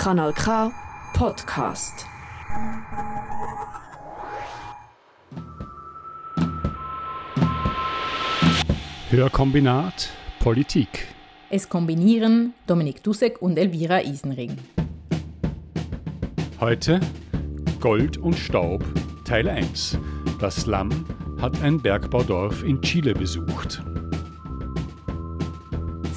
[0.00, 0.72] Kanal K
[1.12, 2.06] Podcast.
[9.10, 10.08] Hörkombinat
[10.38, 11.06] Politik.
[11.50, 14.56] Es kombinieren Dominik Dussek und Elvira Isenring.
[16.60, 16.98] Heute
[17.78, 18.82] Gold und Staub
[19.26, 19.98] Teil 1.
[20.40, 21.04] Das Lamm
[21.42, 23.82] hat ein Bergbaudorf in Chile besucht.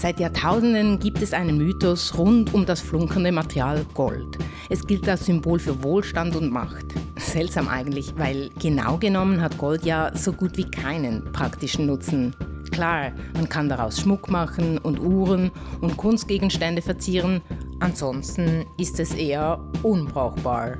[0.03, 4.37] Seit Jahrtausenden gibt es einen Mythos rund um das flunkernde Material Gold.
[4.69, 6.87] Es gilt als Symbol für Wohlstand und Macht.
[7.15, 12.35] Seltsam eigentlich, weil genau genommen hat Gold ja so gut wie keinen praktischen Nutzen.
[12.69, 17.41] Klar, man kann daraus Schmuck machen und Uhren und Kunstgegenstände verzieren,
[17.79, 20.79] ansonsten ist es eher unbrauchbar.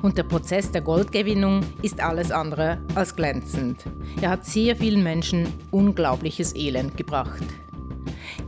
[0.00, 3.82] Und der Prozess der Goldgewinnung ist alles andere als glänzend.
[4.22, 7.42] Er hat sehr vielen Menschen unglaubliches Elend gebracht.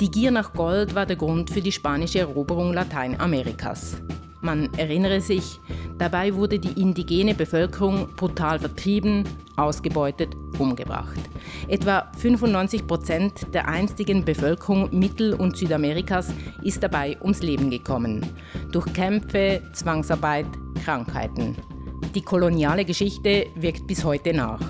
[0.00, 3.96] Die Gier nach Gold war der Grund für die spanische Eroberung Lateinamerikas.
[4.40, 5.60] Man erinnere sich,
[5.98, 9.22] dabei wurde die indigene Bevölkerung brutal vertrieben,
[9.56, 11.20] ausgebeutet, umgebracht.
[11.68, 16.32] Etwa 95 Prozent der einstigen Bevölkerung Mittel- und Südamerikas
[16.62, 18.26] ist dabei ums Leben gekommen.
[18.72, 20.46] Durch Kämpfe, Zwangsarbeit,
[20.84, 21.56] Krankheiten.
[22.16, 24.60] Die koloniale Geschichte wirkt bis heute nach.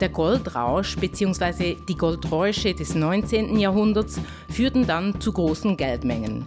[0.00, 1.74] Der Goldrausch bzw.
[1.74, 3.58] die Goldräusche des 19.
[3.58, 6.46] Jahrhunderts führten dann zu großen Geldmengen.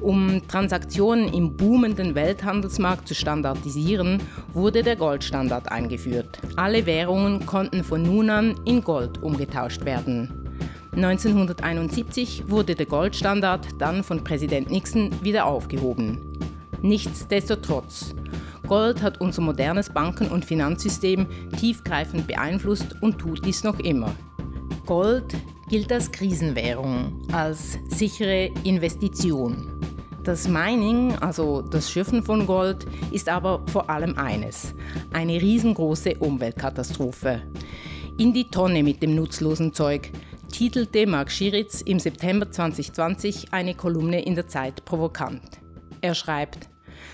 [0.00, 4.22] Um Transaktionen im boomenden Welthandelsmarkt zu standardisieren,
[4.54, 6.38] wurde der Goldstandard eingeführt.
[6.56, 10.46] Alle Währungen konnten von nun an in Gold umgetauscht werden.
[10.92, 16.38] 1971 wurde der Goldstandard dann von Präsident Nixon wieder aufgehoben.
[16.80, 18.14] Nichtsdestotrotz,
[18.68, 21.26] Gold hat unser modernes Banken- und Finanzsystem
[21.58, 24.14] tiefgreifend beeinflusst und tut dies noch immer.
[24.84, 25.34] Gold
[25.70, 29.80] gilt als Krisenwährung, als sichere Investition.
[30.22, 34.74] Das Mining, also das Schürfen von Gold, ist aber vor allem eines,
[35.14, 37.40] eine riesengroße Umweltkatastrophe.
[38.18, 40.10] In die Tonne mit dem nutzlosen Zeug,
[40.52, 45.60] titelte Mark Schiritz im September 2020 eine Kolumne in der Zeit provokant.
[46.02, 46.68] Er schreibt,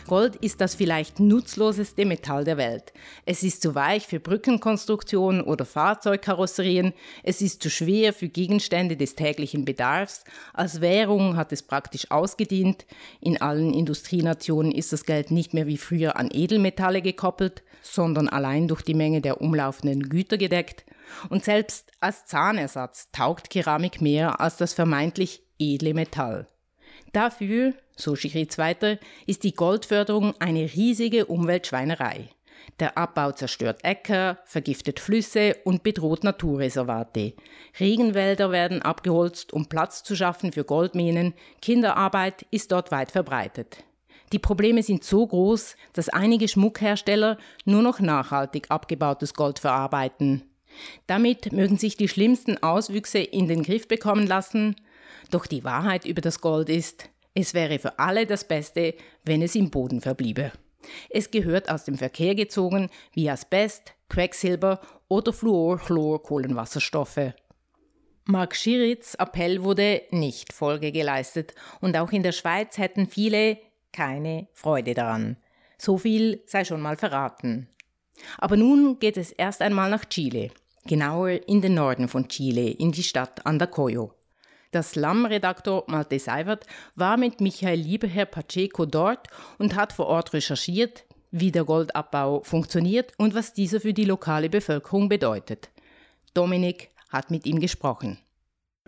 [0.06, 2.92] Gold ist das vielleicht nutzloseste Metall der Welt.
[3.25, 6.92] Es ist zu weich für Brückenkonstruktionen oder Fahrzeugkarosserien.
[7.22, 10.25] Es ist zu schwer für Gegenstände des täglichen Bedarfs.
[10.53, 12.84] Als Währung hat es praktisch ausgedient.
[13.20, 18.69] In allen Industrienationen ist das Geld nicht mehr wie früher an Edelmetalle gekoppelt, sondern allein
[18.69, 20.84] durch die Menge der umlaufenden Güter gedeckt.
[21.31, 26.47] Und selbst als Zahnersatz taugt Keramik mehr als das vermeintlich edle Metall.
[27.14, 32.28] Dafür, so Schiritz weiter, ist die Goldförderung eine riesige Umweltschweinerei.
[32.80, 37.34] Der Abbau zerstört Äcker, vergiftet Flüsse und bedroht Naturreservate.
[37.78, 41.34] Regenwälder werden abgeholzt, um Platz zu schaffen für Goldminen.
[41.62, 43.84] Kinderarbeit ist dort weit verbreitet.
[44.32, 50.42] Die Probleme sind so groß, dass einige Schmuckhersteller nur noch nachhaltig abgebautes Gold verarbeiten.
[51.06, 54.75] Damit mögen sich die schlimmsten Auswüchse in den Griff bekommen lassen,
[55.30, 58.94] doch die Wahrheit über das Gold ist, es wäre für alle das Beste,
[59.25, 60.52] wenn es im Boden verbliebe.
[61.10, 67.32] Es gehört aus dem Verkehr gezogen wie Asbest, Quecksilber oder Fluorchlorkohlenwasserstoffe.
[68.26, 73.58] Mark Schiritz Appell wurde nicht Folge geleistet und auch in der Schweiz hätten viele
[73.92, 75.36] keine Freude daran.
[75.78, 77.69] So viel sei schon mal verraten.
[78.38, 80.50] Aber nun geht es erst einmal nach Chile,
[80.86, 84.12] genauer in den Norden von Chile, in die Stadt Andacoyo.
[84.74, 91.04] Das LAM-Redaktor Malte Seiwert war mit Michael Liebeherr Pacheco dort und hat vor Ort recherchiert,
[91.30, 95.70] wie der Goldabbau funktioniert und was dieser für die lokale Bevölkerung bedeutet.
[96.34, 98.18] Dominik hat mit ihm gesprochen.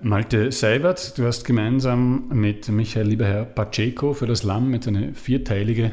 [0.02, 5.92] Malte Seiwert, du hast gemeinsam mit Michael Liebeherr Pacheco für das LAM mit eine vierteilige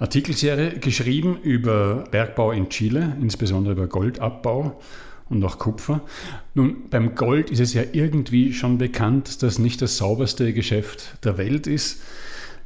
[0.00, 4.80] Artikelserie geschrieben über Bergbau in Chile, insbesondere über Goldabbau
[5.28, 6.02] und auch Kupfer.
[6.54, 11.24] Nun, beim Gold ist es ja irgendwie schon bekannt, dass das nicht das sauberste Geschäft
[11.24, 12.00] der Welt ist.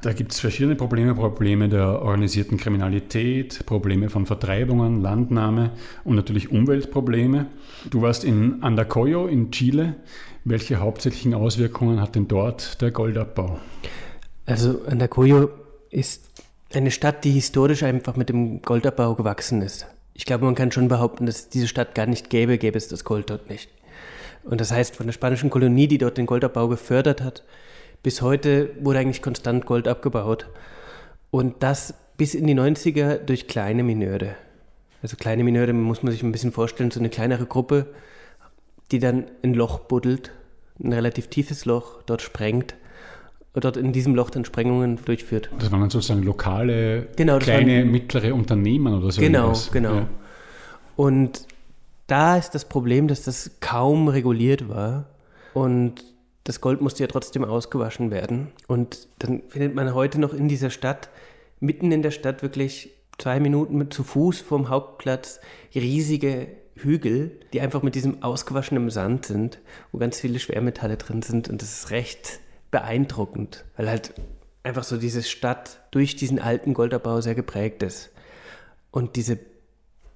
[0.02, 5.72] Da gibt es verschiedene Probleme, Probleme der organisierten Kriminalität, Probleme von Vertreibungen, Landnahme
[6.04, 7.46] und natürlich Umweltprobleme.
[7.90, 9.96] Du warst in Andacoyo in Chile.
[10.44, 13.58] Welche hauptsächlichen Auswirkungen hat denn dort der Goldabbau?
[14.46, 15.50] Also Andacoyo
[15.90, 16.30] ist
[16.72, 19.86] eine Stadt, die historisch einfach mit dem Goldabbau gewachsen ist
[20.20, 23.04] ich glaube, man kann schon behaupten, dass diese Stadt gar nicht gäbe, gäbe es das
[23.04, 23.70] Gold dort nicht.
[24.44, 27.42] Und das heißt, von der spanischen Kolonie, die dort den Goldabbau gefördert hat,
[28.02, 30.50] bis heute wurde eigentlich konstant Gold abgebaut.
[31.30, 34.34] Und das bis in die 90er durch kleine Mineure.
[35.00, 37.86] Also kleine Mineure muss man sich ein bisschen vorstellen, so eine kleinere Gruppe,
[38.92, 40.32] die dann ein Loch buddelt,
[40.84, 42.74] ein relativ tiefes Loch, dort sprengt
[43.54, 45.50] dort in diesem Loch dann Sprengungen durchführt.
[45.58, 49.20] Das waren dann sozusagen lokale, Genau, kleine, waren- mittlere Unternehmen oder so.
[49.20, 49.72] Genau, irgendwas.
[49.72, 49.94] genau.
[49.96, 50.08] Ja.
[50.96, 51.46] Und
[52.06, 55.06] da ist das Problem, dass das kaum reguliert war
[55.54, 56.04] und
[56.44, 58.48] das Gold musste ja trotzdem ausgewaschen werden.
[58.66, 61.08] Und dann findet man heute noch in dieser Stadt,
[61.60, 65.40] mitten in der Stadt wirklich zwei Minuten mit zu Fuß vom Hauptplatz,
[65.74, 69.58] riesige Hügel, die einfach mit diesem ausgewaschenen Sand sind,
[69.92, 71.48] wo ganz viele Schwermetalle drin sind.
[71.50, 74.14] Und das ist recht beeindruckend, weil halt
[74.62, 78.10] einfach so diese Stadt durch diesen alten Goldabbau sehr geprägt ist.
[78.90, 79.38] Und diese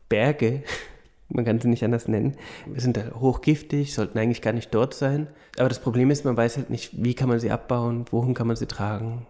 [0.08, 0.62] Berge,
[1.28, 2.36] man kann sie nicht anders nennen,
[2.76, 5.28] sind halt hochgiftig, sollten eigentlich gar nicht dort sein.
[5.58, 8.46] Aber das Problem ist, man weiß halt nicht, wie kann man sie abbauen, wohin kann
[8.46, 9.26] man sie tragen,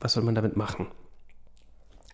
[0.00, 0.88] was soll man damit machen.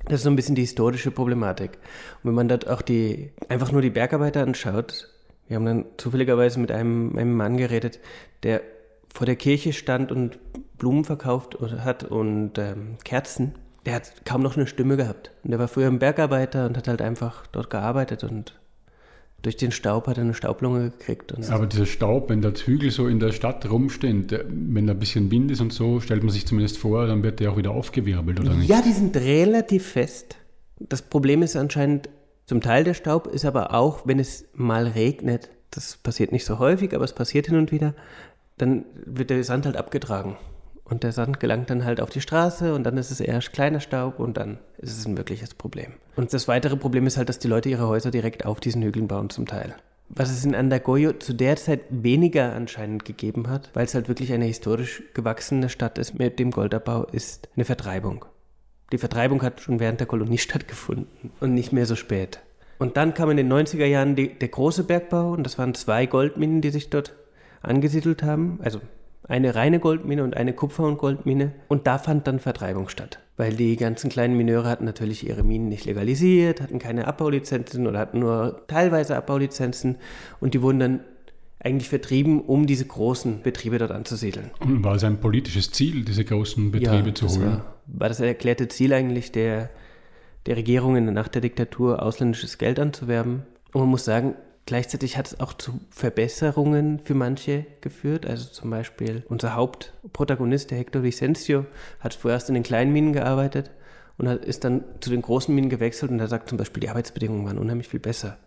[0.05, 1.79] Das ist so ein bisschen die historische Problematik.
[2.23, 5.09] Und wenn man dort auch die, einfach nur die Bergarbeiter anschaut,
[5.47, 8.01] wir haben dann zufälligerweise mit einem, einem Mann geredet,
[8.43, 8.63] der
[9.13, 10.39] vor der Kirche stand und
[10.79, 13.55] Blumen verkauft hat und ähm, Kerzen.
[13.85, 15.33] Der hat kaum noch eine Stimme gehabt.
[15.43, 18.59] Und der war früher ein Bergarbeiter und hat halt einfach dort gearbeitet und
[19.43, 21.33] durch den Staub hat er eine Staublunge gekriegt.
[21.33, 24.93] Und Aber dieser Staub, wenn der Hügel so in der Stadt rumstehen, der, wenn da
[24.93, 27.57] ein bisschen Wind ist und so, stellt man sich zumindest vor, dann wird der auch
[27.57, 28.69] wieder aufgewirbelt, oder nicht?
[28.69, 30.37] Ja, die sind relativ fest.
[30.79, 32.09] Das Problem ist anscheinend,
[32.47, 36.59] zum Teil der Staub ist aber auch, wenn es mal regnet, das passiert nicht so
[36.59, 37.95] häufig, aber es passiert hin und wieder,
[38.63, 40.37] dann wird der Sand halt abgetragen.
[40.85, 43.81] Und der Sand gelangt dann halt auf die Straße und dann ist es eher kleiner
[43.81, 45.93] Staub und dann ist es ein wirkliches Problem.
[46.17, 49.09] Und das weitere Problem ist halt, dass die Leute ihre Häuser direkt auf diesen Hügeln
[49.09, 49.75] bauen zum Teil.
[50.09, 54.33] Was es in Andagoyo zu der Zeit weniger anscheinend gegeben hat, weil es halt wirklich
[54.33, 58.27] eine historisch gewachsene Stadt ist mit dem Goldabbau, ist eine Vertreibung.
[58.93, 62.41] Die Vertreibung hat schon während der Kolonie stattgefunden und nicht mehr so spät.
[62.79, 66.05] Und dann kam in den 90er Jahren die, der große Bergbau und das waren zwei
[66.05, 67.15] Goldminen, die sich dort
[67.63, 68.59] angesiedelt haben.
[68.63, 68.81] Also
[69.29, 71.53] eine reine Goldmine und eine Kupfer- und Goldmine.
[71.69, 73.21] Und da fand dann Vertreibung statt.
[73.37, 77.99] Weil die ganzen kleinen Mineure hatten natürlich ihre Minen nicht legalisiert, hatten keine Abbaulizenzen oder
[77.99, 79.97] hatten nur teilweise Abbaulizenzen.
[80.41, 81.01] Und die wurden dann
[81.61, 84.51] eigentlich vertrieben, um diese großen Betriebe dort anzusiedeln.
[84.61, 87.51] Und war es ein politisches Ziel, diese großen Betriebe zu das holen?
[87.53, 89.71] War, war das erklärte Ziel eigentlich der,
[90.47, 93.45] der Regierungen nach der Diktatur, ausländisches Geld anzuwerben.
[93.73, 94.35] Und man muss sagen,
[94.67, 98.27] gleichzeitig hat es auch zu Verbesserungen für manche geführt.
[98.27, 101.67] Also zum Beispiel unser Hauptprotagonist, der Hector Vicencio,
[102.01, 103.71] hat vorerst in den kleinen Minen gearbeitet
[104.19, 107.47] und ist dann zu den großen Minen gewechselt und er sagt zum Beispiel, die Arbeitsbedingungen
[107.47, 108.39] waren unheimlich viel besser.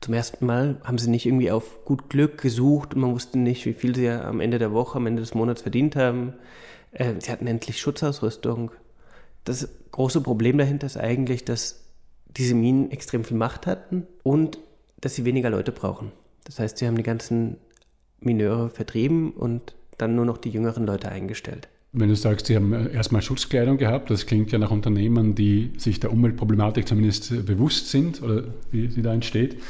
[0.00, 3.66] Zum ersten Mal haben sie nicht irgendwie auf gut Glück gesucht und man wusste nicht,
[3.66, 6.32] wie viel sie am Ende der Woche, am Ende des Monats verdient haben.
[6.92, 8.70] Äh, sie hatten endlich Schutzausrüstung.
[9.44, 11.84] Das große Problem dahinter ist eigentlich, dass
[12.36, 14.58] diese Minen extrem viel Macht hatten und
[15.00, 16.12] dass sie weniger Leute brauchen.
[16.44, 17.56] Das heißt, sie haben die ganzen
[18.20, 21.68] Mineure vertrieben und dann nur noch die jüngeren Leute eingestellt.
[21.92, 25.98] Wenn du sagst, sie haben erstmal Schutzkleidung gehabt, das klingt ja nach Unternehmen, die sich
[25.98, 29.60] der Umweltproblematik zumindest äh, bewusst sind oder wie sie da entsteht.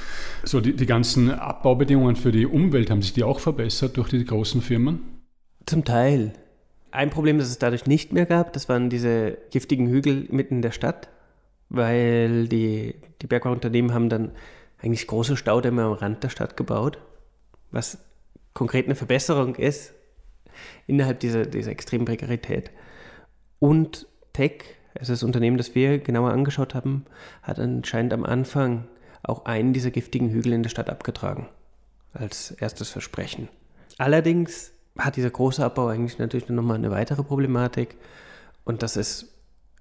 [0.44, 4.22] So die, die ganzen Abbaubedingungen für die Umwelt, haben sich die auch verbessert durch die
[4.22, 5.00] großen Firmen?
[5.64, 6.34] Zum Teil.
[6.90, 10.62] Ein Problem, das es dadurch nicht mehr gab, das waren diese giftigen Hügel mitten in
[10.62, 11.08] der Stadt,
[11.70, 14.32] weil die, die Bergbauunternehmen haben dann
[14.82, 16.98] eigentlich große Staudämme am Rand der Stadt gebaut,
[17.70, 17.98] was
[18.54, 19.92] konkret eine Verbesserung ist
[20.86, 22.70] innerhalb dieser, dieser extremen Prekarität.
[23.58, 24.64] Und Tech,
[24.98, 27.04] also das Unternehmen, das wir genauer angeschaut haben,
[27.42, 28.86] hat anscheinend am Anfang
[29.22, 31.48] auch einen dieser giftigen Hügel in der Stadt abgetragen,
[32.12, 33.48] als erstes Versprechen.
[33.98, 37.96] Allerdings hat dieser große Abbau eigentlich natürlich nochmal eine weitere Problematik
[38.64, 39.32] und das ist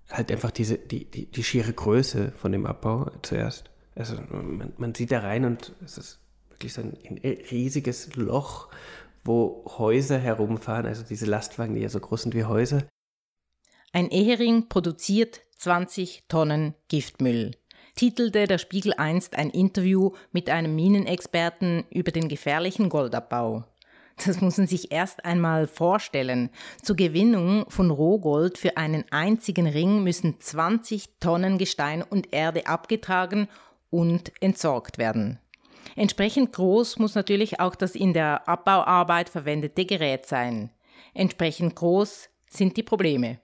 [0.09, 3.69] halt einfach diese, die, die, die schiere Größe von dem Abbau zuerst.
[3.99, 6.97] Also man, man sieht da rein und es ist wirklich so ein,
[7.51, 8.69] riesiges Loch,
[9.25, 12.83] wo Häuser herumfahren, also diese Lastwagen, die ja so groß sind wie Häuser.
[13.91, 17.51] Ein Ehering produziert 20 Tonnen Giftmüll,
[17.95, 23.65] titelte der Spiegel einst ein Interview mit einem Minenexperten über den gefährlichen Goldabbau.
[24.25, 26.49] Das muss man sich erst einmal vorstellen.
[26.81, 33.47] Zur Gewinnung von Rohgold für einen einzigen Ring müssen 20 Tonnen Gestein und Erde abgetragen
[33.89, 35.39] und entsorgt werden.
[35.95, 40.71] Entsprechend groß muss natürlich auch das in der Abbauarbeit verwendete Gerät sein.
[41.13, 43.39] Entsprechend groß sind die Probleme.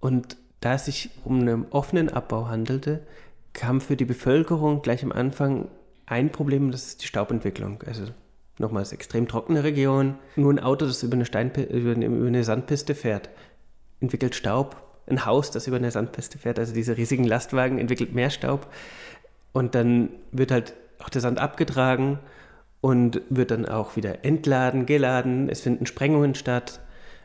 [0.00, 3.06] Und da es sich um einen offenen Abbau handelte,
[3.52, 5.68] kam für die Bevölkerung gleich am Anfang
[6.06, 7.82] ein Problem, das ist die Staubentwicklung.
[7.86, 8.04] Also
[8.58, 10.16] nochmals extrem trockene Region.
[10.36, 13.28] Nur ein Auto, das über eine, Steinpi über eine, über eine Sandpiste fährt,
[14.00, 14.84] entwickelt Staub.
[15.06, 18.66] Ein Haus, das über eine Sandpiste fährt, also diese riesigen Lastwagen, entwickelt mehr Staub.
[19.52, 22.18] Und dann wird halt auch der Sand abgetragen
[22.80, 25.48] und wird dann auch wieder entladen, geladen.
[25.48, 26.80] Es finden Sprengungen statt.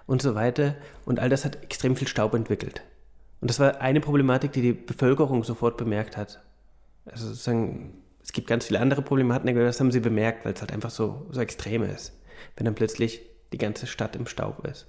[0.06, 0.76] und so weiter.
[1.06, 2.82] Und all das hat extrem viel Staub entwickelt.
[3.40, 6.42] Und das war eine Problematik, die die Bevölkerung sofort bemerkt hat.
[7.06, 10.62] Also sozusagen, es gibt ganz viele andere Problematiken, aber das haben sie bemerkt, weil es
[10.62, 12.18] halt einfach so, so extrem ist,
[12.56, 14.88] wenn dann plötzlich die ganze Stadt im Staub ist.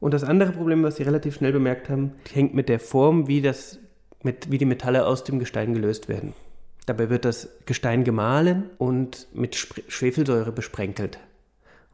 [0.00, 3.42] Und das andere Problem, was sie relativ schnell bemerkt haben, hängt mit der Form, wie,
[3.42, 3.78] das,
[4.22, 6.32] mit, wie die Metalle aus dem Gestein gelöst werden.
[6.86, 11.18] Dabei wird das Gestein gemahlen und mit Schwefelsäure besprenkelt.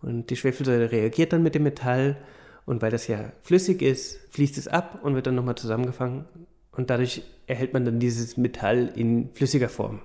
[0.03, 2.17] Und die Schwefelsäure reagiert dann mit dem Metall
[2.67, 6.25] und weil das ja flüssig ist, fließt es ab und wird dann nochmal zusammengefangen.
[6.73, 10.01] Und dadurch erhält man dann dieses Metall in flüssiger Form.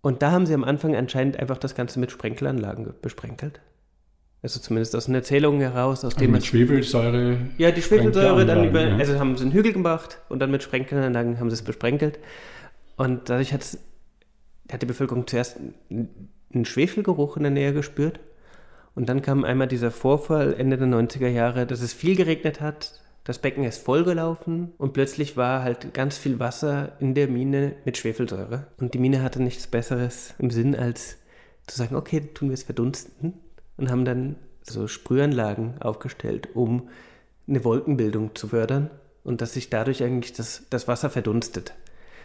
[0.00, 3.60] Und da haben sie am Anfang anscheinend einfach das Ganze mit Sprenkelanlagen besprenkelt.
[4.42, 7.38] Also zumindest aus den Erzählungen heraus, aus also dem mit Schwefelsäure.
[7.58, 8.96] Ja, die Schwefelsäure dann über, ja.
[8.96, 12.18] also haben sie einen Hügel gemacht und dann mit Sprenkelanlagen haben sie es besprenkelt.
[12.96, 13.62] Und dadurch hat
[14.82, 15.58] die Bevölkerung zuerst
[15.90, 18.18] einen Schwefelgeruch in der Nähe gespürt
[18.96, 23.00] und dann kam einmal dieser Vorfall Ende der 90er Jahre, dass es viel geregnet hat,
[23.24, 27.96] das Becken ist vollgelaufen und plötzlich war halt ganz viel Wasser in der Mine mit
[27.96, 28.66] Schwefelsäure.
[28.78, 31.18] Und die Mine hatte nichts Besseres im Sinn, als
[31.68, 33.34] zu sagen, okay, tun wir es verdunsten
[33.76, 36.88] und haben dann so Sprühanlagen aufgestellt, um
[37.48, 38.90] eine Wolkenbildung zu fördern
[39.24, 41.74] und dass sich dadurch eigentlich das, das Wasser verdunstet.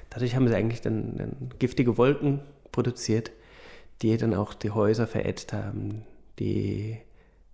[0.10, 2.40] Dadurch haben sie eigentlich dann, dann giftige Wolken
[2.72, 3.32] produziert,
[4.02, 6.04] die dann auch die Häuser verätzt haben,
[6.40, 6.98] die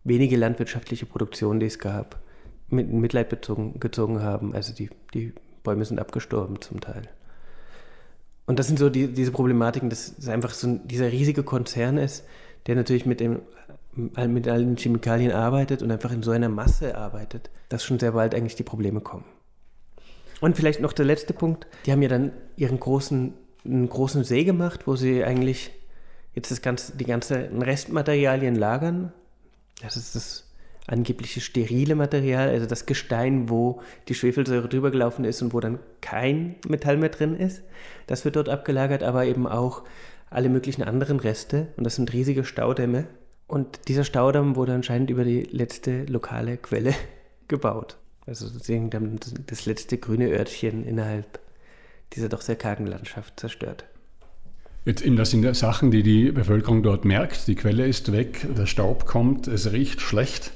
[0.03, 2.21] wenige landwirtschaftliche Produktion, die es gab,
[2.69, 4.53] mit Mitleid bezogen, gezogen haben.
[4.53, 5.33] Also die, die
[5.63, 7.03] Bäume sind abgestorben zum Teil.
[8.45, 11.97] Und das sind so die, diese Problematiken, dass es einfach so ein, dieser riesige Konzern
[11.97, 12.25] ist,
[12.67, 13.39] der natürlich mit, dem,
[13.95, 18.33] mit allen Chemikalien arbeitet und einfach in so einer Masse arbeitet, dass schon sehr bald
[18.33, 19.25] eigentlich die Probleme kommen.
[20.41, 21.67] Und vielleicht noch der letzte Punkt.
[21.85, 23.33] Die haben ja dann ihren großen,
[23.65, 25.71] einen großen See gemacht, wo sie eigentlich
[26.33, 29.13] jetzt das ganze, die ganzen Restmaterialien lagern.
[29.81, 30.49] Das ist das
[30.87, 35.79] angebliche sterile Material, also das Gestein, wo die Schwefelsäure drüber gelaufen ist und wo dann
[36.01, 37.63] kein Metall mehr drin ist.
[38.07, 39.83] Das wird dort abgelagert, aber eben auch
[40.29, 41.67] alle möglichen anderen Reste.
[41.77, 43.05] Und das sind riesige Staudämme.
[43.53, 46.95] Und dieser Staudamm wurde anscheinend über die letzte lokale Quelle
[47.47, 47.97] gebaut.
[48.25, 51.39] Also sozusagen das letzte grüne Örtchen innerhalb
[52.13, 53.85] dieser doch sehr kargen Landschaft zerstört.
[54.85, 57.47] Jetzt eben, das sind Sachen, die die Bevölkerung dort merkt.
[57.47, 60.51] Die Quelle ist weg, der Staub kommt, es riecht schlecht.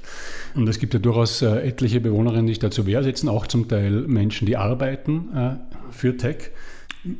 [0.55, 3.91] Und es gibt ja durchaus äh, etliche Bewohnerinnen, die sich dazu wehrsetzen, auch zum Teil
[4.07, 5.55] Menschen, die arbeiten äh,
[5.91, 6.49] für Tech.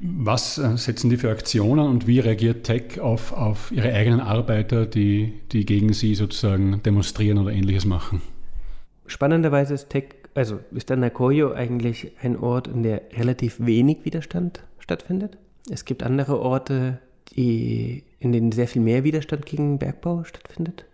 [0.01, 4.85] Was äh, setzen die für Aktionen und wie reagiert Tech auf, auf ihre eigenen Arbeiter,
[4.85, 8.21] die, die gegen sie sozusagen demonstrieren oder ähnliches machen?
[9.05, 14.63] Spannenderweise ist Tech, also ist dann Nakoyo eigentlich ein Ort, in der relativ wenig Widerstand
[14.79, 15.37] stattfindet.
[15.69, 16.99] Es gibt andere Orte,
[17.35, 20.85] die, in denen sehr viel mehr Widerstand gegen Bergbau stattfindet.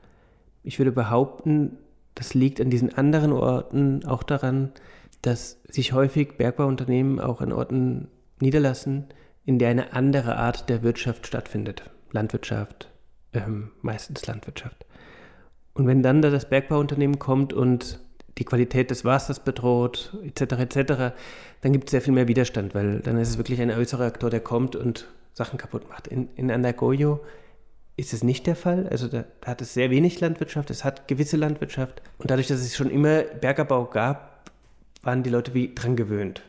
[0.64, 1.78] Ich würde behaupten,
[2.16, 4.72] das liegt an diesen anderen Orten auch daran,
[5.22, 8.08] dass sich häufig Bergbauunternehmen auch an Orten
[8.44, 9.08] niederlassen,
[9.46, 11.84] in der eine andere Art der Wirtschaft stattfindet.
[12.12, 12.92] Landwirtschaft,
[13.34, 14.86] ähm, meistens Landwirtschaft.
[15.74, 18.00] Und wenn dann da das Bergbauunternehmen kommt und
[18.38, 21.14] die Qualität des Wassers bedroht, etc., etc.,
[21.62, 24.30] dann gibt es sehr viel mehr Widerstand, weil dann ist es wirklich ein äußerer Aktor,
[24.30, 26.08] der kommt und Sachen kaputt macht.
[26.08, 27.22] In, in Andagoyo
[27.96, 28.88] ist es nicht der Fall.
[28.90, 32.02] Also da, da, hat es sehr wenig Landwirtschaft, es hat gewisse Landwirtschaft.
[32.18, 34.52] Und dadurch, dass es schon immer Bergerbau gab,
[35.02, 36.44] waren die Leute wie dran gewöhnt.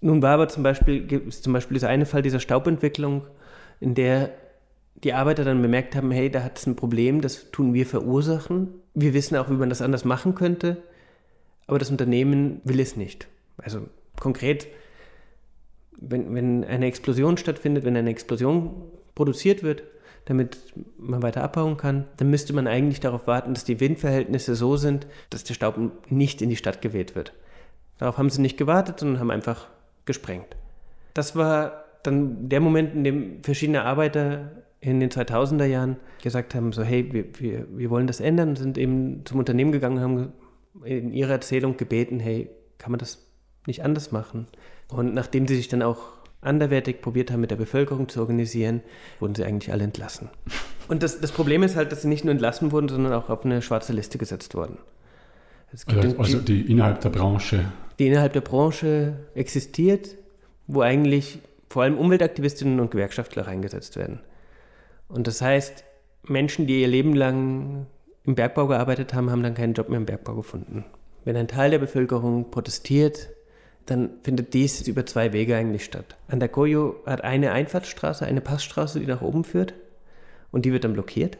[0.00, 3.22] Nun war aber zum Beispiel, zum Beispiel dieser eine Fall dieser Staubentwicklung,
[3.80, 4.30] in der
[5.04, 8.68] die Arbeiter dann bemerkt haben, hey, da hat es ein Problem, das tun wir verursachen.
[8.94, 10.78] Wir wissen auch, wie man das anders machen könnte,
[11.66, 13.28] aber das Unternehmen will es nicht.
[13.58, 13.80] Also
[14.18, 14.66] konkret,
[15.98, 18.82] wenn, wenn eine Explosion stattfindet, wenn eine Explosion
[19.14, 19.82] produziert wird,
[20.24, 20.58] damit
[20.98, 25.06] man weiter abbauen kann, dann müsste man eigentlich darauf warten, dass die Windverhältnisse so sind,
[25.30, 27.32] dass der Staub nicht in die Stadt geweht wird.
[27.98, 29.68] Darauf haben sie nicht gewartet, sondern haben einfach
[30.06, 30.56] gesprengt.
[31.14, 36.72] Das war dann der Moment, in dem verschiedene Arbeiter in den 2000er Jahren gesagt haben,
[36.72, 40.32] so hey, wir, wir, wir wollen das ändern, sind eben zum Unternehmen gegangen und haben
[40.84, 43.26] in ihrer Erzählung gebeten, hey, kann man das
[43.66, 44.46] nicht anders machen?
[44.88, 48.82] Und nachdem sie sich dann auch anderwertig probiert haben, mit der Bevölkerung zu organisieren,
[49.18, 50.28] wurden sie eigentlich alle entlassen.
[50.88, 53.44] Und das, das Problem ist halt, dass sie nicht nur entlassen wurden, sondern auch auf
[53.44, 54.78] eine schwarze Liste gesetzt wurden.
[55.72, 57.72] Also, also die innerhalb der Branche.
[57.98, 60.16] Die innerhalb der Branche existiert,
[60.66, 64.20] wo eigentlich vor allem Umweltaktivistinnen und Gewerkschaftler reingesetzt werden.
[65.08, 65.84] Und das heißt,
[66.24, 67.86] Menschen, die ihr Leben lang
[68.24, 70.84] im Bergbau gearbeitet haben, haben dann keinen Job mehr im Bergbau gefunden.
[71.24, 73.30] Wenn ein Teil der Bevölkerung protestiert,
[73.86, 76.16] dann findet dies über zwei Wege eigentlich statt.
[76.28, 79.74] Andacoyo hat eine Einfahrtsstraße, eine Passstraße, die nach oben führt
[80.50, 81.38] und die wird dann blockiert.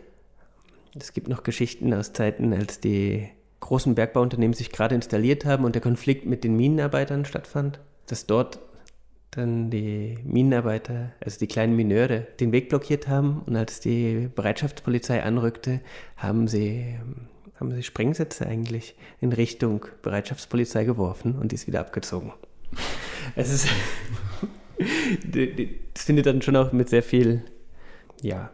[0.99, 3.29] Es gibt noch Geschichten aus Zeiten, als die
[3.61, 8.59] großen Bergbauunternehmen sich gerade installiert haben und der Konflikt mit den Minenarbeitern stattfand, dass dort
[9.37, 15.23] dann die Minenarbeiter, also die kleinen Mineure, den Weg blockiert haben und als die Bereitschaftspolizei
[15.23, 15.81] anrückte,
[16.17, 16.97] haben sie,
[17.61, 22.33] haben sie Sprengsätze eigentlich in Richtung Bereitschaftspolizei geworfen und die ist wieder abgezogen.
[23.35, 23.69] Es ist,
[25.95, 27.43] das findet dann schon auch mit sehr viel,
[28.23, 28.51] ja,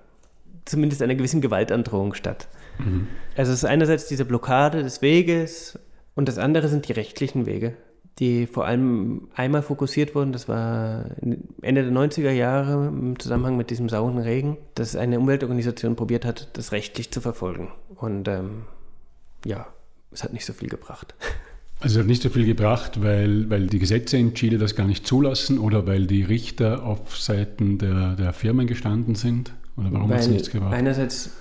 [0.65, 2.49] zumindest einer gewissen Gewaltandrohung statt.
[2.85, 3.09] Mhm.
[3.37, 5.79] Also es ist einerseits diese Blockade des Weges
[6.15, 7.77] und das andere sind die rechtlichen Wege,
[8.19, 10.33] die vor allem einmal fokussiert wurden.
[10.33, 11.07] Das war
[11.63, 16.49] Ende der 90er Jahre im Zusammenhang mit diesem sauren Regen, dass eine Umweltorganisation probiert hat,
[16.53, 17.73] das rechtlich zu verfolgen.
[17.97, 18.65] Und ähm,
[19.45, 19.67] ja,
[20.11, 21.15] es hat nicht so viel gebracht.
[21.85, 24.87] Also es hat nicht so viel gebracht, weil, weil die Gesetze in Chile das gar
[24.87, 29.53] nicht zulassen oder weil die Richter auf Seiten der, der Firmen gestanden sind?
[29.77, 30.75] Oder warum hat es nichts gebracht?
[30.75, 31.33] Einerseits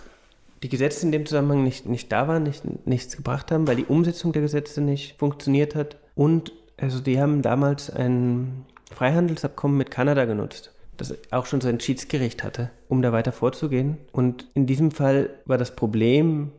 [0.63, 3.85] die Gesetze in dem Zusammenhang nicht, nicht da waren, nicht, nichts gebracht haben, weil die
[3.85, 5.97] Umsetzung der Gesetze nicht funktioniert hat.
[6.15, 12.43] Und also die haben damals ein Freihandelsabkommen mit Kanada genutzt, das auch schon sein Schiedsgericht
[12.43, 13.97] hatte, um da weiter vorzugehen.
[14.11, 16.51] Und in diesem Fall war das Problem,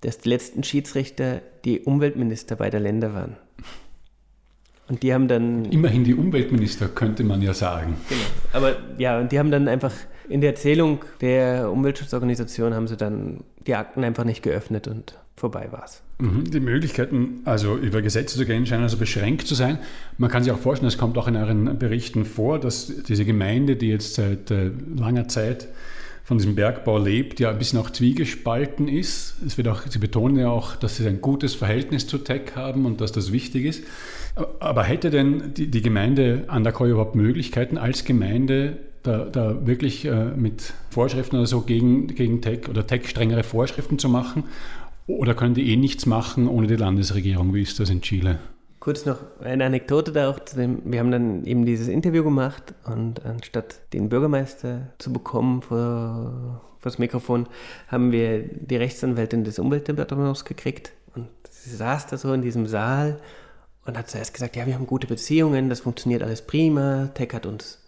[0.00, 3.36] dass die letzten Schiedsrichter die Umweltminister beider Länder waren.
[4.86, 5.64] Und die haben dann.
[5.66, 7.96] Immerhin die Umweltminister, könnte man ja sagen.
[8.08, 8.20] Genau.
[8.52, 9.92] Aber ja, und die haben dann einfach
[10.28, 15.68] in der Erzählung der Umweltschutzorganisation haben sie dann die Akten einfach nicht geöffnet und vorbei
[15.70, 16.02] war es.
[16.18, 16.44] Mhm.
[16.50, 19.78] Die Möglichkeiten, also über Gesetze zu gehen, scheinen also beschränkt zu sein.
[20.16, 23.76] Man kann sich auch vorstellen, es kommt auch in euren Berichten vor, dass diese Gemeinde,
[23.76, 25.68] die jetzt seit äh, langer Zeit
[26.22, 29.34] von diesem Bergbau lebt, ja ein bisschen auch zwiegespalten ist.
[29.46, 32.86] Es wird auch, Sie betonen ja auch, dass Sie ein gutes Verhältnis zu Tech haben
[32.86, 33.84] und dass das wichtig ist.
[34.58, 40.32] Aber hätte denn die, die Gemeinde Andakoy überhaupt Möglichkeiten, als Gemeinde da, da wirklich äh,
[40.34, 44.44] mit Vorschriften oder so gegen, gegen Tech oder Tech strengere Vorschriften zu machen?
[45.06, 47.54] Oder können die eh nichts machen ohne die Landesregierung?
[47.54, 48.38] Wie ist das in Chile?
[48.80, 52.74] Kurz noch eine Anekdote da auch zu dem, wir haben dann eben dieses Interview gemacht
[52.84, 57.46] und anstatt den Bürgermeister zu bekommen vor, vor das Mikrofon,
[57.88, 63.20] haben wir die Rechtsanwältin des Umweltdepartements gekriegt und sie saß da so in diesem Saal
[63.86, 67.46] und hat zuerst gesagt, ja, wir haben gute Beziehungen, das funktioniert alles prima, Tech hat
[67.46, 67.83] uns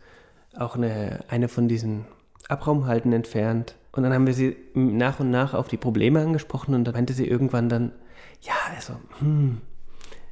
[0.58, 2.04] auch eine, eine von diesen
[2.48, 6.84] Abraumhalten entfernt und dann haben wir sie nach und nach auf die Probleme angesprochen und
[6.84, 7.92] dann meinte sie irgendwann dann,
[8.42, 9.62] ja, also, hm,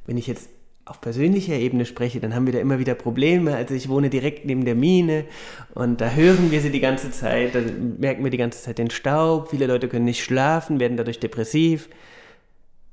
[0.05, 0.49] wenn ich jetzt
[0.85, 3.55] auf persönlicher Ebene spreche, dann haben wir da immer wieder Probleme.
[3.55, 5.25] Also ich wohne direkt neben der Mine
[5.73, 8.91] und da hören wir sie die ganze Zeit, dann merken wir die ganze Zeit den
[8.91, 11.89] Staub, viele Leute können nicht schlafen, werden dadurch depressiv.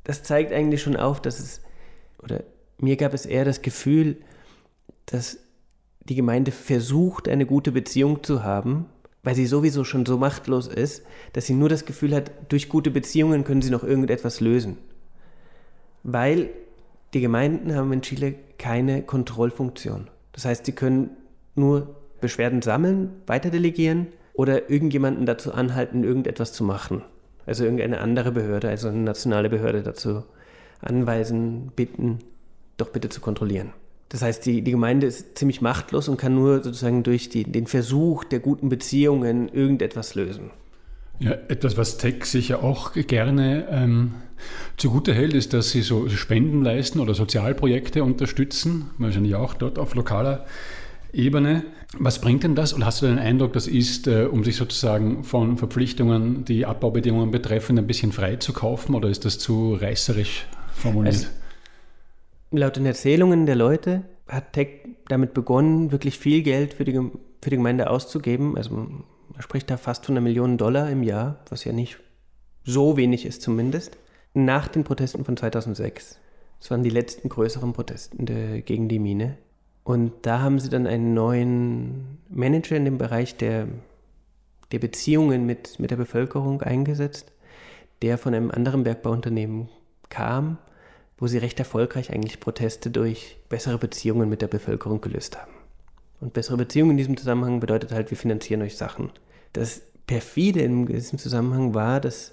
[0.04, 1.60] Das zeigt eigentlich schon auf, dass es,
[2.22, 2.42] oder
[2.78, 4.16] mir gab es eher das Gefühl,
[5.04, 5.38] dass
[6.08, 8.86] die Gemeinde versucht, eine gute Beziehung zu haben,
[9.22, 12.90] weil sie sowieso schon so machtlos ist, dass sie nur das Gefühl hat, durch gute
[12.90, 14.78] Beziehungen können sie noch irgendetwas lösen.
[16.02, 16.50] Weil
[17.14, 20.08] die Gemeinden haben in Chile keine Kontrollfunktion.
[20.32, 21.10] Das heißt, sie können
[21.54, 27.02] nur Beschwerden sammeln, weiterdelegieren oder irgendjemanden dazu anhalten, irgendetwas zu machen.
[27.44, 30.24] Also irgendeine andere Behörde, also eine nationale Behörde dazu
[30.80, 32.20] anweisen, bitten,
[32.76, 33.72] doch bitte zu kontrollieren.
[34.12, 37.66] Das heißt, die, die Gemeinde ist ziemlich machtlos und kann nur sozusagen durch die, den
[37.66, 40.50] Versuch der guten Beziehungen irgendetwas lösen.
[41.18, 44.12] Ja, etwas, was Tech sicher auch gerne ähm,
[44.76, 49.94] zugute hält, ist, dass sie so Spenden leisten oder Sozialprojekte unterstützen, wahrscheinlich auch dort auf
[49.94, 50.44] lokaler
[51.14, 51.64] Ebene.
[51.98, 52.74] Was bringt denn das?
[52.74, 57.30] Oder hast du den Eindruck, das ist, äh, um sich sozusagen von Verpflichtungen, die Abbaubedingungen
[57.30, 60.44] betreffen, ein bisschen frei zu kaufen oder ist das zu reißerisch
[60.74, 61.14] formuliert?
[61.14, 61.28] Also,
[62.52, 64.68] laut den Erzählungen der Leute hat Tech
[65.08, 68.56] damit begonnen, wirklich viel Geld für die, für die Gemeinde auszugeben.
[68.56, 69.04] Also man
[69.40, 71.98] spricht da fast von einer Million Dollar im Jahr, was ja nicht
[72.64, 73.98] so wenig ist zumindest
[74.34, 76.18] nach den Protesten von 2006.
[76.60, 78.24] Das waren die letzten größeren Protesten
[78.64, 79.36] gegen die Mine.
[79.84, 83.66] Und da haben sie dann einen neuen Manager in dem Bereich der,
[84.70, 87.32] der Beziehungen mit, mit der Bevölkerung eingesetzt,
[88.00, 89.68] der von einem anderen Bergbauunternehmen
[90.08, 90.58] kam,
[91.22, 95.52] wo sie recht erfolgreich eigentlich Proteste durch bessere Beziehungen mit der Bevölkerung gelöst haben.
[96.20, 99.10] Und bessere Beziehungen in diesem Zusammenhang bedeutet halt, wir finanzieren euch Sachen.
[99.52, 102.32] Das perfide in diesem Zusammenhang war, dass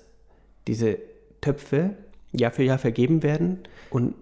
[0.66, 0.98] diese
[1.40, 1.92] Töpfe
[2.32, 3.60] Jahr für Jahr vergeben werden
[3.92, 4.16] und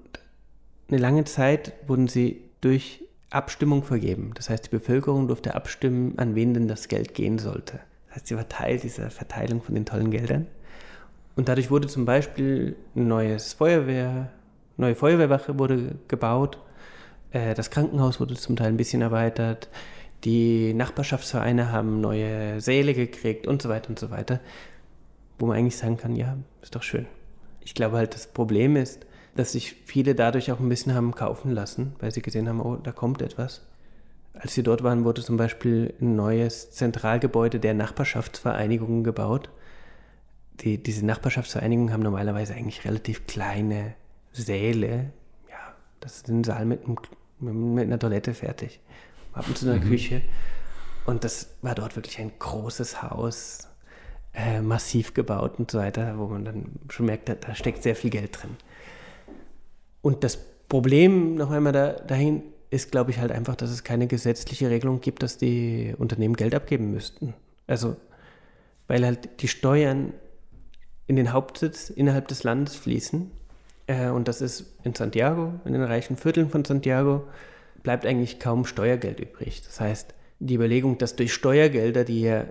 [0.90, 4.32] eine lange Zeit wurden sie durch Abstimmung vergeben.
[4.36, 7.80] Das heißt, die Bevölkerung durfte abstimmen, an wen denn das Geld gehen sollte.
[8.08, 10.46] Das heißt, sie war Teil dieser Verteilung von den tollen Geldern.
[11.38, 14.34] Und dadurch wurde zum Beispiel ein neues Feuerwehr,
[14.78, 16.58] neue Feuerwehrwache wurde gebaut,
[17.32, 19.70] äh, das Krankenhaus wurde zum Teil ein bisschen erweitert,
[20.24, 24.40] die Nachbarschaftsvereine haben neue Säle gekriegt und so weiter und so weiter.
[25.40, 27.06] Wo man eigentlich sagen kann, ja, ist doch schön
[27.68, 31.52] ich glaube halt, das Problem ist, dass sich viele dadurch auch ein bisschen haben kaufen
[31.52, 33.62] lassen, weil sie gesehen haben, oh, da kommt etwas.
[34.34, 39.50] Als sie dort waren, wurde zum Beispiel ein neues Zentralgebäude der Nachbarschaftsvereinigungen gebaut.
[40.62, 43.96] Die, diese Nachbarschaftsvereinigungen haben normalerweise eigentlich relativ kleine
[44.42, 45.12] Säle.
[45.50, 48.80] Ja, das ist ein Saal mit, einem, mit einer Toilette fertig.
[49.34, 49.90] Ab und zu einer mhm.
[49.90, 50.22] Küche.
[51.06, 53.68] Und das war dort wirklich ein großes Haus,
[54.34, 57.96] äh, massiv gebaut und so weiter, wo man dann schon merkt, da, da steckt sehr
[57.96, 58.58] viel Geld drin.
[60.02, 60.38] Und das
[60.70, 65.00] Problem noch einmal da, dahin ist, glaube ich, halt einfach, dass es keine gesetzliche Regelung
[65.00, 67.34] gibt, dass die Unternehmen Geld abgeben müssten.
[67.66, 67.96] Also,
[68.88, 70.14] weil halt die Steuern
[71.08, 73.32] in den Hauptsitz innerhalb des Landes fließen.
[73.88, 77.28] Äh, und das ist in Santiago, in den reichen Vierteln von Santiago,
[77.84, 79.64] bleibt eigentlich kaum Steuergeld übrig.
[79.66, 82.46] Das heißt, die Überlegung, dass durch Steuergelder, die ja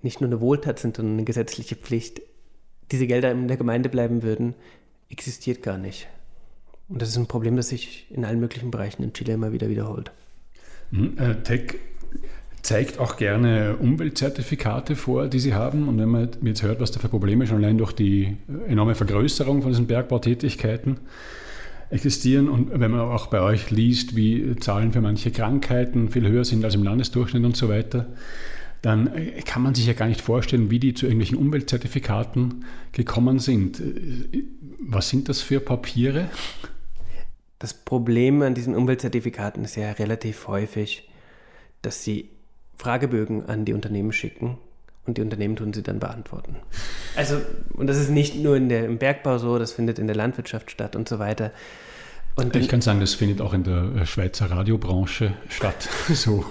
[0.00, 2.22] nicht nur eine Wohltat sind, sondern eine gesetzliche Pflicht,
[2.90, 4.54] diese Gelder in der Gemeinde bleiben würden,
[5.10, 6.08] existiert gar nicht.
[6.88, 9.68] Und das ist ein Problem, das sich in allen möglichen Bereichen in Chile immer wieder
[9.68, 10.10] wiederholt.
[10.90, 11.76] Mhm, äh, Tech
[12.62, 15.88] zeigt auch gerne Umweltzertifikate vor, die sie haben.
[15.88, 18.36] Und wenn man jetzt hört, was da für Probleme schon allein durch die
[18.68, 20.98] enorme Vergrößerung von diesen Bergbautätigkeiten
[21.90, 26.44] existieren und wenn man auch bei euch liest, wie Zahlen für manche Krankheiten viel höher
[26.44, 28.06] sind als im Landesdurchschnitt und so weiter,
[28.80, 33.38] dann äh, kann man sich ja gar nicht vorstellen, wie die zu irgendwelchen Umweltzertifikaten gekommen
[33.38, 33.80] sind.
[33.80, 34.44] Äh,
[34.80, 36.28] was sind das für Papiere?
[37.58, 41.08] Das Problem an diesen Umweltzertifikaten ist ja relativ häufig,
[41.82, 42.30] dass sie
[42.82, 44.58] Fragebögen an die Unternehmen schicken
[45.06, 46.56] und die Unternehmen tun sie dann beantworten.
[47.16, 47.36] Also,
[47.74, 50.70] und das ist nicht nur in der, im Bergbau so, das findet in der Landwirtschaft
[50.70, 51.52] statt und so weiter.
[52.34, 55.88] Und ich kann sagen, das findet auch in der äh, Schweizer Radiobranche statt.
[56.14, 56.44] So,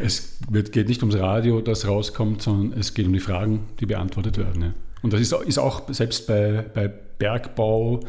[0.00, 3.86] es wird, geht nicht ums Radio, das rauskommt, sondern es geht um die Fragen, die
[3.86, 4.62] beantwortet werden.
[4.62, 4.74] Ja.
[5.02, 8.00] Und das ist, ist auch selbst bei, bei Bergbau,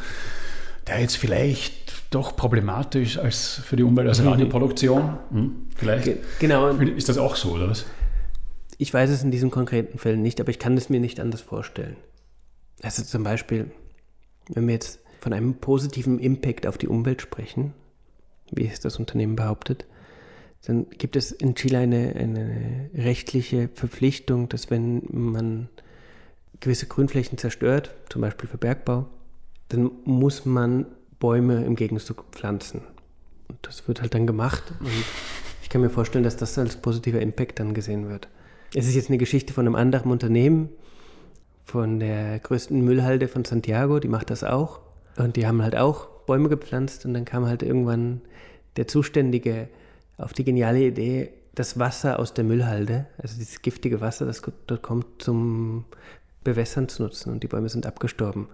[0.89, 4.30] der jetzt vielleicht doch problematisch als für die Umwelt als mhm.
[4.30, 5.19] Radioproduktion.
[5.32, 6.10] Hm, vielleicht.
[6.39, 6.69] Genau.
[6.69, 7.86] Ist das auch so, oder was?
[8.78, 11.41] Ich weiß es in diesen konkreten Fällen nicht, aber ich kann es mir nicht anders
[11.41, 11.97] vorstellen.
[12.82, 13.71] Also zum Beispiel,
[14.47, 17.73] wenn wir jetzt von einem positiven Impact auf die Umwelt sprechen,
[18.52, 19.86] wie es das Unternehmen behauptet,
[20.65, 25.69] dann gibt es in Chile eine, eine rechtliche Verpflichtung, dass wenn man
[26.60, 29.08] gewisse Grünflächen zerstört, zum Beispiel für Bergbau,
[29.69, 30.86] dann muss man
[31.19, 32.82] Bäume im Gegenzug pflanzen.
[33.47, 34.63] Und das wird halt dann gemacht.
[34.79, 34.89] Und
[35.62, 38.27] ich kann mir vorstellen, dass das als positiver Impact dann gesehen wird.
[38.75, 40.69] Es ist jetzt eine Geschichte von einem anderen Unternehmen,
[41.65, 44.79] von der größten Müllhalde von Santiago, die macht das auch.
[45.17, 48.21] Und die haben halt auch Bäume gepflanzt und dann kam halt irgendwann
[48.77, 49.67] der Zuständige
[50.17, 54.82] auf die geniale Idee, das Wasser aus der Müllhalde, also dieses giftige Wasser, das dort
[54.82, 55.86] kommt, zum
[56.43, 58.47] Bewässern zu nutzen und die Bäume sind abgestorben.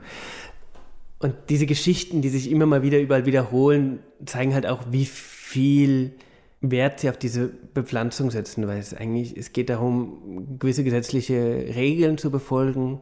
[1.20, 6.14] Und diese Geschichten, die sich immer mal wieder überall wiederholen, zeigen halt auch, wie viel
[6.62, 11.36] Wert sie auf diese Bepflanzung setzen, weil es eigentlich, es geht darum, gewisse gesetzliche
[11.76, 13.02] Regeln zu befolgen,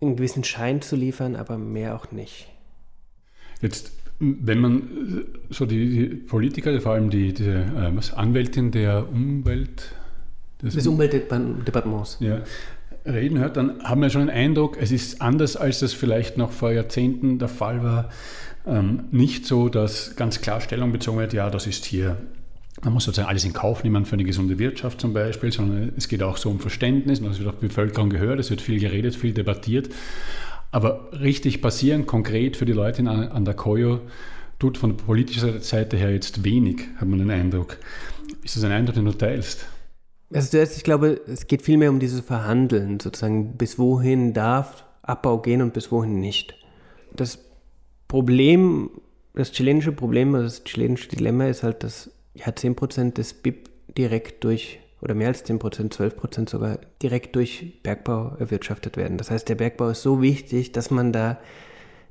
[0.00, 2.48] einen gewissen Schein zu liefern, aber mehr auch nicht.
[3.60, 9.08] Jetzt, wenn man äh, so die, die Politiker, vor allem die, die äh, Anwältin der
[9.08, 9.94] Umwelt,
[10.62, 12.42] des, des Umweltdepartements, ja,
[13.08, 16.52] reden hört, dann haben wir schon den Eindruck, es ist anders, als das vielleicht noch
[16.52, 18.10] vor Jahrzehnten der Fall war.
[18.66, 22.16] Ähm, nicht so, dass ganz klar Stellung bezogen wird, ja, das ist hier
[22.82, 26.08] man muss sozusagen alles in Kauf nehmen für eine gesunde Wirtschaft zum Beispiel, sondern es
[26.08, 29.16] geht auch so um Verständnis, es wird auf die Bevölkerung gehört, es wird viel geredet,
[29.16, 29.88] viel debattiert.
[30.70, 34.00] Aber richtig passieren, konkret für die Leute in Andacoyo,
[34.58, 37.78] tut von politischer Seite her jetzt wenig, hat man den Eindruck.
[38.42, 39.66] Ist das ein Eindruck, den du teilst?
[40.32, 45.38] Also zuerst, ich glaube, es geht vielmehr um dieses Verhandeln, sozusagen, bis wohin darf Abbau
[45.38, 46.54] gehen und bis wohin nicht.
[47.14, 47.38] Das
[48.08, 48.90] Problem,
[49.34, 54.80] das chilenische Problem, das chilenische Dilemma ist halt, dass ja, 10% des BIP direkt durch,
[55.00, 59.16] oder mehr als 10%, 12% sogar, direkt durch Bergbau erwirtschaftet werden.
[59.16, 61.38] Das heißt, der Bergbau ist so wichtig, dass man da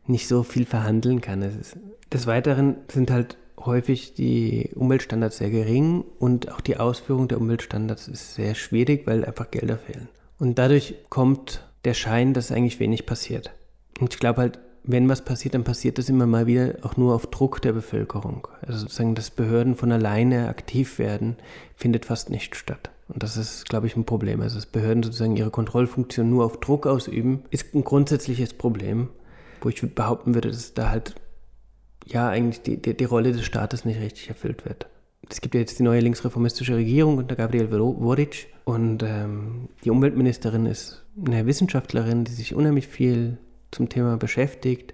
[0.07, 1.41] nicht so viel verhandeln kann.
[1.43, 1.77] Ist,
[2.11, 8.07] des Weiteren sind halt häufig die Umweltstandards sehr gering und auch die Ausführung der Umweltstandards
[8.07, 10.07] ist sehr schwierig, weil einfach Gelder fehlen.
[10.39, 13.51] Und dadurch kommt der Schein, dass eigentlich wenig passiert.
[13.99, 17.13] Und ich glaube halt, wenn was passiert, dann passiert das immer mal wieder auch nur
[17.13, 18.47] auf Druck der Bevölkerung.
[18.61, 21.35] Also sozusagen, dass Behörden von alleine aktiv werden,
[21.75, 22.89] findet fast nicht statt.
[23.09, 24.41] Und das ist, glaube ich, ein Problem.
[24.41, 29.09] Also dass Behörden sozusagen ihre Kontrollfunktion nur auf Druck ausüben, ist ein grundsätzliches Problem,
[29.61, 31.15] wo ich behaupten würde, dass da halt
[32.07, 34.87] ja eigentlich die, die, die Rolle des Staates nicht richtig erfüllt wird.
[35.29, 40.65] Es gibt ja jetzt die neue linksreformistische Regierung unter Gabriel Boric und ähm, die Umweltministerin
[40.65, 43.37] ist eine Wissenschaftlerin, die sich unheimlich viel
[43.71, 44.93] zum Thema beschäftigt,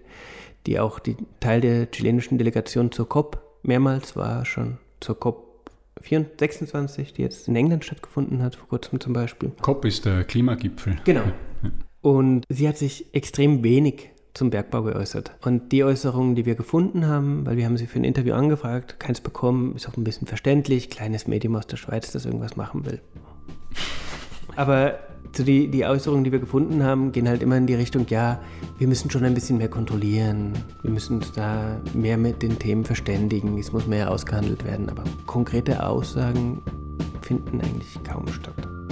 [0.65, 5.69] die auch die Teil der chilenischen Delegation zur COP mehrmals war, schon zur COP
[6.01, 9.51] 26, die jetzt in England stattgefunden hat, vor kurzem zum Beispiel.
[9.61, 10.97] COP ist der Klimagipfel.
[11.05, 11.23] Genau.
[12.01, 15.31] Und sie hat sich extrem wenig zum Bergbau geäußert.
[15.41, 18.99] Und die Äußerungen, die wir gefunden haben, weil wir haben sie für ein Interview angefragt,
[18.99, 22.85] keins bekommen, ist auch ein bisschen verständlich, kleines Medium aus der Schweiz, das irgendwas machen
[22.85, 22.99] will.
[24.55, 24.99] Aber
[25.35, 28.39] so die, die Äußerungen, die wir gefunden haben, gehen halt immer in die Richtung, ja,
[28.77, 32.85] wir müssen schon ein bisschen mehr kontrollieren, wir müssen uns da mehr mit den Themen
[32.85, 36.61] verständigen, es muss mehr ausgehandelt werden, aber konkrete Aussagen
[37.21, 38.82] finden eigentlich kaum statt.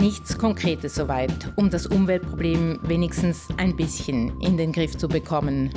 [0.00, 5.68] Nichts Konkretes soweit, um das Umweltproblem wenigstens ein bisschen in den Griff zu bekommen.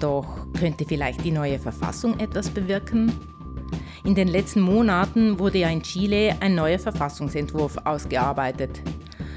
[0.00, 3.12] Doch könnte vielleicht die neue Verfassung etwas bewirken?
[4.04, 8.80] In den letzten Monaten wurde ja in Chile ein neuer Verfassungsentwurf ausgearbeitet.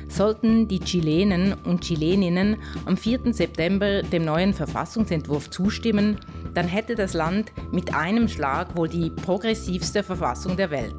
[0.08, 3.34] Sollten die Chilenen und Chileninnen am 4.
[3.34, 6.22] September dem neuen Verfassungsentwurf zustimmen,
[6.54, 10.96] dann hätte das Land mit einem Schlag wohl die progressivste Verfassung der Welt.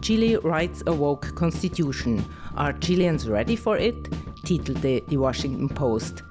[0.00, 2.24] Chile Writes a Woke Constitution.
[2.56, 4.08] Are Chileans ready for it?
[4.44, 6.24] titelte die Washington Post.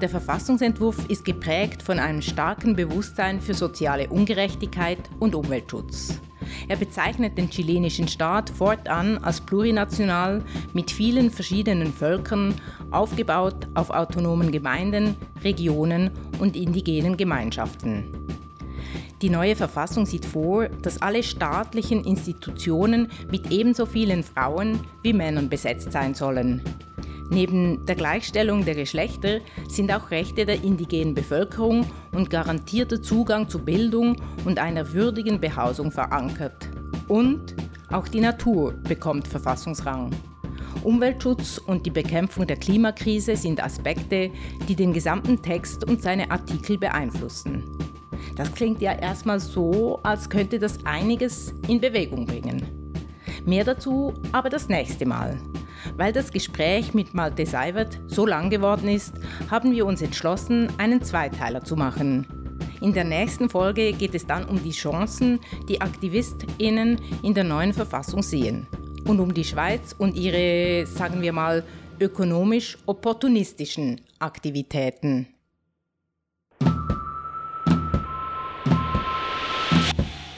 [0.00, 6.20] Der Verfassungsentwurf ist geprägt von einem starken Bewusstsein für soziale Ungerechtigkeit und Umweltschutz.
[6.68, 12.54] Er bezeichnet den chilenischen Staat fortan als plurinational mit vielen verschiedenen Völkern,
[12.90, 18.04] aufgebaut auf autonomen Gemeinden, Regionen und indigenen Gemeinschaften.
[19.24, 25.48] Die neue Verfassung sieht vor, dass alle staatlichen Institutionen mit ebenso vielen Frauen wie Männern
[25.48, 26.60] besetzt sein sollen.
[27.30, 33.60] Neben der Gleichstellung der Geschlechter sind auch Rechte der indigenen Bevölkerung und garantierter Zugang zu
[33.60, 36.68] Bildung und einer würdigen Behausung verankert.
[37.08, 37.54] Und
[37.90, 40.10] auch die Natur bekommt Verfassungsrang.
[40.82, 44.30] Umweltschutz und die Bekämpfung der Klimakrise sind Aspekte,
[44.68, 47.64] die den gesamten Text und seine Artikel beeinflussen.
[48.36, 52.66] Das klingt ja erstmal so, als könnte das einiges in Bewegung bringen.
[53.44, 55.38] Mehr dazu aber das nächste Mal.
[55.96, 59.14] Weil das Gespräch mit Malte Seiwert so lang geworden ist,
[59.50, 62.26] haben wir uns entschlossen, einen Zweiteiler zu machen.
[62.80, 67.72] In der nächsten Folge geht es dann um die Chancen, die AktivistInnen in der neuen
[67.72, 68.66] Verfassung sehen.
[69.06, 71.64] Und um die Schweiz und ihre, sagen wir mal,
[72.00, 75.33] ökonomisch opportunistischen Aktivitäten.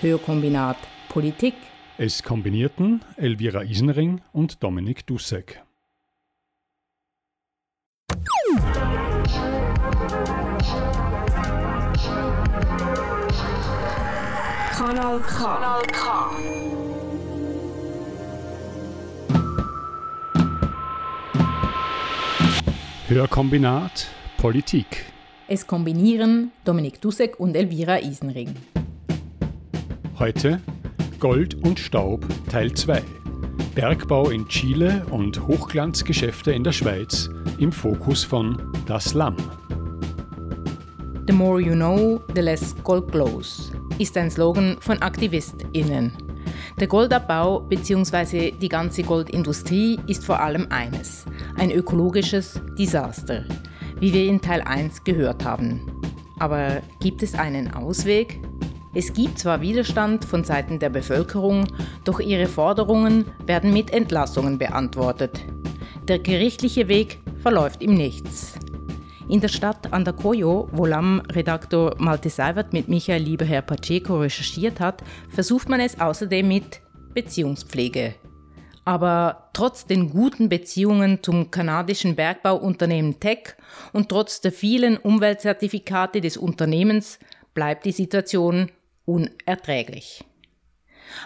[0.06, 0.76] Hörkombinat
[1.08, 1.54] Politik
[1.98, 5.60] es kombinierten Elvira Isenring und Dominik Dussek.
[14.76, 15.38] Kanal K.
[15.38, 16.30] Kanal K.
[23.08, 25.06] Hörkombinat Politik.
[25.48, 28.54] Es kombinieren Dominik Dussek und Elvira Isenring.
[30.18, 30.62] Heute
[31.20, 33.02] Gold und Staub Teil 2.
[33.74, 39.36] Bergbau in Chile und Hochglanzgeschäfte in der Schweiz im Fokus von Das Lamm.
[41.26, 46.12] The more you know, the less gold glows ist ein Slogan von AktivistInnen.
[46.80, 48.52] Der Goldabbau bzw.
[48.52, 51.26] die ganze Goldindustrie ist vor allem eines:
[51.56, 53.44] ein ökologisches Desaster,
[54.00, 55.82] wie wir in Teil 1 gehört haben.
[56.38, 58.40] Aber gibt es einen Ausweg?
[58.96, 61.66] Es gibt zwar Widerstand von Seiten der Bevölkerung,
[62.04, 65.38] doch ihre Forderungen werden mit Entlassungen beantwortet.
[66.08, 68.54] Der gerichtliche Weg verläuft im Nichts.
[69.28, 75.68] In der Stadt Andacoyo, wo LAM-Redaktor Malte Seiwert mit Michael Lieberherr Pacheco recherchiert hat, versucht
[75.68, 76.80] man es außerdem mit
[77.12, 78.14] Beziehungspflege.
[78.86, 83.56] Aber trotz den guten Beziehungen zum kanadischen Bergbauunternehmen Tech
[83.92, 87.18] und trotz der vielen Umweltzertifikate des Unternehmens
[87.52, 88.70] bleibt die Situation
[89.06, 90.24] unerträglich.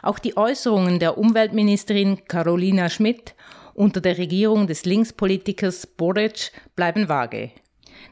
[0.02, 3.34] Auch die Äußerungen der Umweltministerin Carolina Schmidt
[3.74, 7.50] unter der Regierung des Linkspolitikers Boric bleiben vage.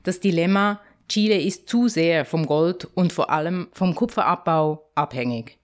[0.02, 5.58] Das Dilemma Chile ist zu sehr vom Gold und vor allem vom Kupferabbau abhängig.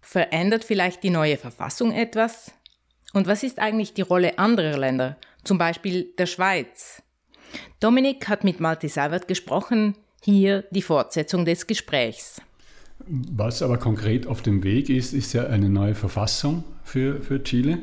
[0.00, 2.52] Verändert vielleicht die neue Verfassung etwas?
[3.12, 7.02] Und was ist eigentlich die Rolle anderer Länder, zum Beispiel der Schweiz?
[7.80, 12.40] Dominik hat mit Malte Seibert gesprochen, hier die Fortsetzung des Gesprächs.
[13.08, 17.78] Was aber konkret auf dem Weg ist, ist ja eine neue Verfassung für, für Chile,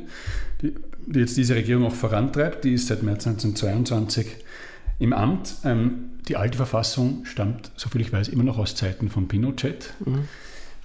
[0.61, 0.73] die,
[1.05, 2.63] die jetzt diese Regierung auch vorantreibt.
[2.63, 4.27] Die ist seit März 1922
[4.99, 5.55] im Amt.
[5.63, 10.27] Ähm, die alte Verfassung stammt, soviel ich weiß, immer noch aus Zeiten von Pinochet, mhm.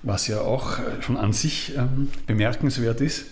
[0.02, 3.26] was ja auch äh, schon an sich ähm, bemerkenswert ist.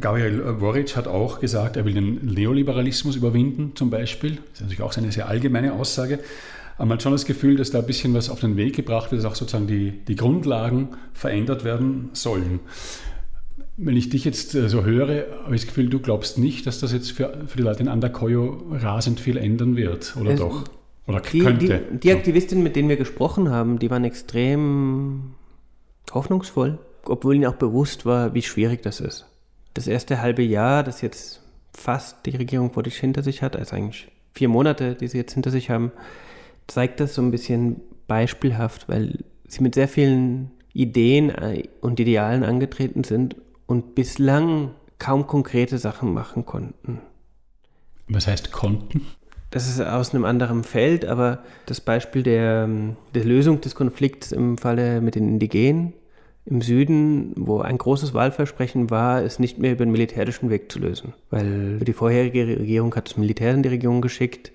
[0.00, 4.36] Gabriel Woric hat auch gesagt, er will den Neoliberalismus überwinden, zum Beispiel.
[4.36, 6.20] Das ist natürlich auch eine sehr allgemeine Aussage.
[6.84, 9.22] Man hat schon das Gefühl, dass da ein bisschen was auf den Weg gebracht wird,
[9.22, 12.58] dass auch sozusagen die, die Grundlagen verändert werden sollen.
[13.76, 16.80] Wenn ich dich jetzt äh, so höre, habe ich das Gefühl, du glaubst nicht, dass
[16.80, 20.64] das jetzt für, für die Leute in Andakoyo rasend viel ändern wird, oder es, doch?
[21.06, 21.82] Oder die, könnte?
[21.92, 25.34] Die, die Aktivistinnen, mit denen wir gesprochen haben, die waren extrem
[26.12, 29.26] hoffnungsvoll, obwohl ihnen auch bewusst war, wie schwierig das ist.
[29.74, 31.42] Das erste halbe Jahr, das jetzt
[31.72, 35.34] fast die Regierung vor sich hinter sich hat, also eigentlich vier Monate, die sie jetzt
[35.34, 35.92] hinter sich haben,
[36.66, 42.44] zeigt das so ein bisschen beispielhaft, weil sie mit sehr vielen Ideen äh, und Idealen
[42.44, 47.00] angetreten sind und bislang kaum konkrete Sachen machen konnten.
[48.08, 49.06] Was heißt konnten?
[49.50, 54.32] Das ist aus einem anderen Feld, aber das Beispiel der, ähm, der Lösung des Konflikts
[54.32, 55.92] im Falle mit den Indigenen
[56.44, 60.80] im Süden, wo ein großes Wahlversprechen war, es nicht mehr über den militärischen Weg zu
[60.80, 61.12] lösen.
[61.30, 64.50] Weil die vorherige Regierung hat das Militär in die Region geschickt,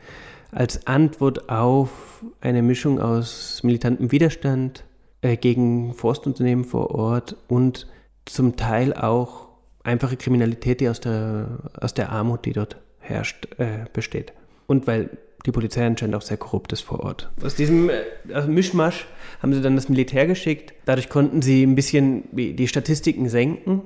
[0.52, 4.84] als Antwort auf eine Mischung aus militantem Widerstand
[5.22, 7.88] äh, gegen Forstunternehmen vor Ort und
[8.26, 9.48] zum Teil auch
[9.84, 14.34] einfache Kriminalität, die aus der, aus der Armut, die dort herrscht, äh, besteht.
[14.68, 17.32] Und weil die Polizei anscheinend auch sehr korrupt ist vor Ort.
[17.42, 19.08] Aus diesem äh, Mischmasch
[19.42, 20.74] haben sie dann das Militär geschickt.
[20.86, 23.82] Dadurch konnten sie ein bisschen die Statistiken senken,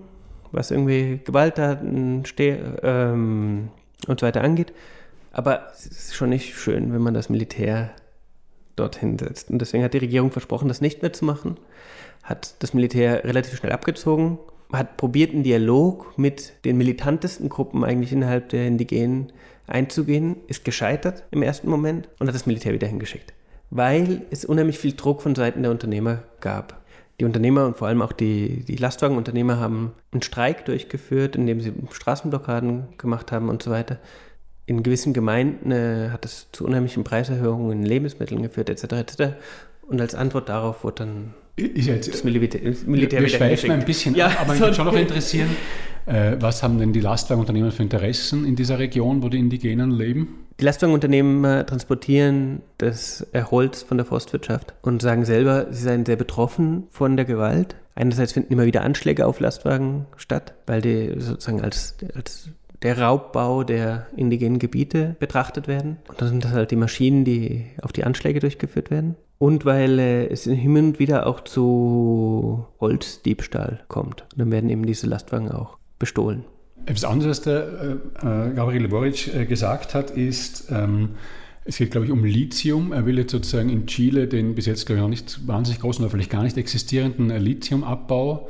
[0.52, 3.70] was irgendwie Gewalttaten ähm,
[4.08, 4.74] und so weiter angeht.
[5.32, 7.92] Aber es ist schon nicht schön, wenn man das Militär
[8.76, 9.50] dorthin setzt.
[9.50, 11.58] Und deswegen hat die Regierung versprochen, das nicht mehr zu machen
[12.24, 14.38] hat das Militär relativ schnell abgezogen,
[14.72, 19.32] hat probiert, einen Dialog mit den militantesten Gruppen eigentlich innerhalb der Indigenen
[19.68, 23.34] einzugehen, ist gescheitert im ersten Moment und hat das Militär wieder hingeschickt,
[23.70, 26.80] weil es unheimlich viel Druck von Seiten der Unternehmer gab.
[27.20, 31.74] Die Unternehmer und vor allem auch die, die Lastwagenunternehmer haben einen Streik durchgeführt, indem sie
[31.92, 34.00] Straßenblockaden gemacht haben und so weiter.
[34.66, 38.84] In gewissen Gemeinden äh, hat das zu unheimlichen Preiserhöhungen in Lebensmitteln geführt, etc.
[38.94, 39.22] etc.
[39.88, 44.16] Und als Antwort darauf wurde dann jetzt, das Militär, das Militär wir schweifen ein bisschen
[44.16, 45.50] ja, ab, aber mich würde schon noch interessieren,
[46.06, 50.46] äh, was haben denn die Lastwagenunternehmen für Interessen in dieser Region, wo die Indigenen leben?
[50.60, 56.16] Die Lastwagenunternehmen äh, transportieren das Holz von der Forstwirtschaft und sagen selber, sie seien sehr
[56.16, 57.76] betroffen von der Gewalt.
[57.96, 62.50] Einerseits finden immer wieder Anschläge auf Lastwagen statt, weil die sozusagen als, als
[62.84, 65.98] der Raubbau der indigenen Gebiete betrachtet werden.
[66.08, 69.98] Und dann sind das halt die Maschinen, die auf die Anschläge durchgeführt werden und weil
[69.98, 74.22] äh, es hin und wieder auch zu Holzdiebstahl kommt.
[74.34, 76.44] Und dann werden eben diese Lastwagen auch bestohlen.
[76.86, 81.12] Etwas anderes, was der äh, äh, Gabriel Boric äh, gesagt hat, ist, ähm,
[81.66, 82.92] es geht, glaube ich, um Lithium.
[82.92, 86.04] Er will jetzt sozusagen in Chile den bis jetzt, glaube ich, noch nicht wahnsinnig großen
[86.04, 88.50] oder vielleicht gar nicht existierenden äh, Lithiumabbau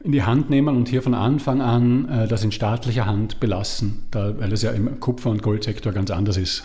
[0.00, 4.04] in die Hand nehmen und hier von Anfang an äh, das in staatlicher Hand belassen,
[4.10, 6.64] da, weil das ja im Kupfer- und Goldsektor ganz anders ist.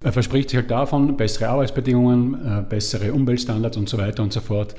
[0.00, 4.40] Er verspricht sich halt davon bessere Arbeitsbedingungen, äh, bessere Umweltstandards und so weiter und so
[4.40, 4.74] fort.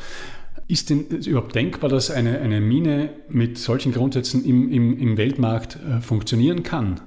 [0.67, 5.77] Ist denn überhaupt denkbar, dass eine, eine Mine mit solchen Grundsätzen im, im, im Weltmarkt
[5.77, 7.01] äh, funktionieren kann?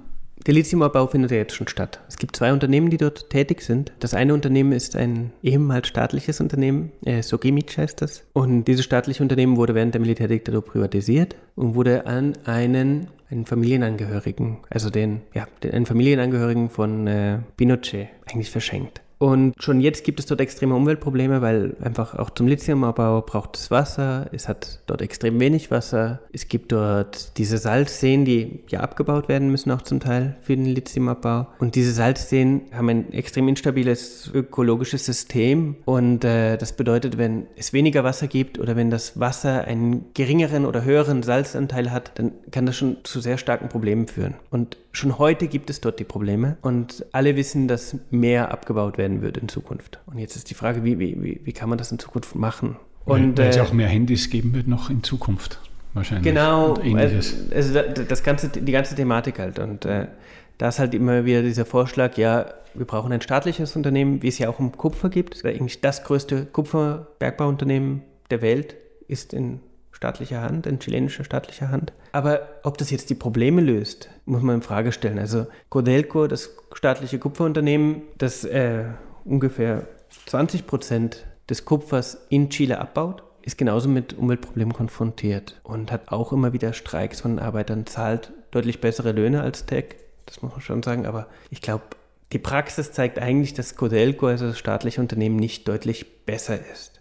[0.47, 2.01] Der Lithiumabbau findet ja jetzt schon statt.
[2.09, 3.93] Es gibt zwei Unternehmen, die dort tätig sind.
[4.01, 8.25] Das eine Unternehmen ist ein ehemals staatliches Unternehmen, äh, Sogemic heißt das.
[8.33, 14.59] Und dieses staatliche Unternehmen wurde während der Militärdiktatur privatisiert und wurde an einen, einen Familienangehörigen,
[14.71, 19.03] also den, ja, den, einen Familienangehörigen von äh, Pinochet eigentlich verschenkt.
[19.19, 23.71] Und schon jetzt gibt es dort extreme Umweltprobleme, weil einfach auch zum Lithiumabbau braucht es
[23.71, 24.29] Wasser.
[24.33, 26.21] Es hat dort extrem wenig Wasser.
[26.33, 30.67] Es gibt dort diese Salzseen, die ja abgebaut werden müssen, auch zum Teil für den
[30.67, 31.49] Lithiumabbau.
[31.59, 35.77] Und diese Salzseen haben ein extrem instabiles ökologisches System.
[35.85, 40.65] Und äh, das bedeutet, wenn es weniger Wasser gibt oder wenn das Wasser einen geringeren
[40.65, 44.35] oder höheren Salzanteil hat, dann kann das schon zu sehr starken Problemen führen.
[44.51, 46.59] Und schon heute gibt es dort die Probleme.
[46.61, 50.01] Und alle wissen, dass mehr abgebaut werden wird in Zukunft.
[50.07, 52.77] Und jetzt ist die Frage, wie, wie, wie kann man das in Zukunft machen?
[53.05, 55.61] Und, weil, es äh, auch mehr Handys geben wird noch in Zukunft
[55.95, 56.25] wahrscheinlich.
[56.25, 59.59] Genau, also, also das ganze, die ganze Thematik halt.
[59.59, 60.09] Und äh,
[60.59, 64.39] da ist halt immer wieder dieser Vorschlag, ja, wir brauchen ein staatliches Unternehmen, wie es
[64.39, 65.45] ja auch um Kupfer gibt.
[65.45, 68.77] Eigentlich das größte Kupferbergbauunternehmen der Welt
[69.07, 69.61] ist in
[69.99, 71.93] staatlicher Hand, in chilenischer staatlicher Hand.
[72.13, 75.19] Aber ob das jetzt die Probleme löst, muss man in Frage stellen.
[75.19, 78.85] Also Codelco, das staatliche Kupferunternehmen, das äh,
[79.25, 79.89] ungefähr
[80.27, 86.33] 20 Prozent des Kupfers in Chile abbaut, ist genauso mit Umweltproblemen konfrontiert und hat auch
[86.33, 89.97] immer wieder Streiks von Arbeitern, zahlt deutlich bessere Löhne als Tech,
[90.27, 91.85] das muss man schon sagen, aber ich glaube,
[92.33, 97.01] die Praxis zeigt eigentlich, dass Codelco, also das staatliche Unternehmen, nicht deutlich besser ist.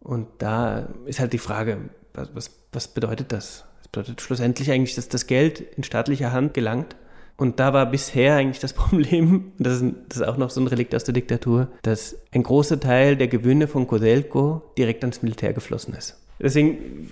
[0.00, 1.78] Und da ist halt die Frage,
[2.14, 3.64] was, was, bedeutet das?
[3.94, 6.96] bedeutet schlussendlich eigentlich, dass das Geld in staatlicher Hand gelangt.
[7.36, 10.66] Und da war bisher eigentlich das Problem, das ist, das ist auch noch so ein
[10.66, 15.52] Relikt aus der Diktatur, dass ein großer Teil der Gewinne von Codelco direkt ans Militär
[15.52, 16.16] geflossen ist.
[16.40, 17.10] Deswegen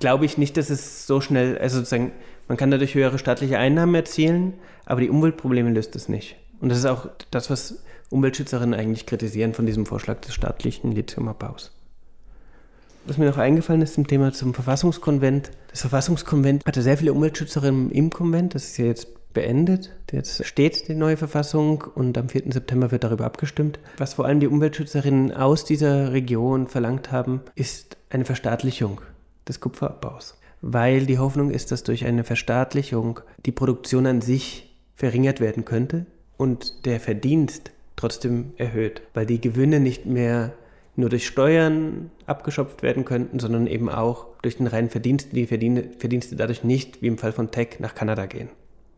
[0.00, 2.12] glaube ich nicht, dass es so schnell, also sozusagen,
[2.48, 4.54] man kann dadurch höhere staatliche Einnahmen erzielen,
[4.86, 6.36] aber die Umweltprobleme löst es nicht.
[6.60, 11.72] Und das ist auch das, was Umweltschützerinnen eigentlich kritisieren von diesem Vorschlag des staatlichen Lithiumabbaus.
[13.06, 15.50] Was mir noch eingefallen ist zum Thema zum Verfassungskonvent.
[15.68, 18.54] Das Verfassungskonvent hatte sehr viele Umweltschützerinnen im Konvent.
[18.54, 19.94] Das ist ja jetzt beendet.
[20.10, 22.44] Jetzt steht die neue Verfassung und am 4.
[22.50, 23.78] September wird darüber abgestimmt.
[23.98, 29.02] Was vor allem die Umweltschützerinnen aus dieser Region verlangt haben, ist eine Verstaatlichung
[29.46, 30.38] des Kupferabbaus.
[30.62, 36.06] Weil die Hoffnung ist, dass durch eine Verstaatlichung die Produktion an sich verringert werden könnte
[36.38, 40.54] und der Verdienst trotzdem erhöht, weil die Gewinne nicht mehr
[40.96, 46.36] nur durch Steuern abgeschöpft werden könnten, sondern eben auch durch den reinen Verdienst, die Verdienste
[46.36, 48.48] dadurch nicht, wie im Fall von Tech, nach Kanada gehen.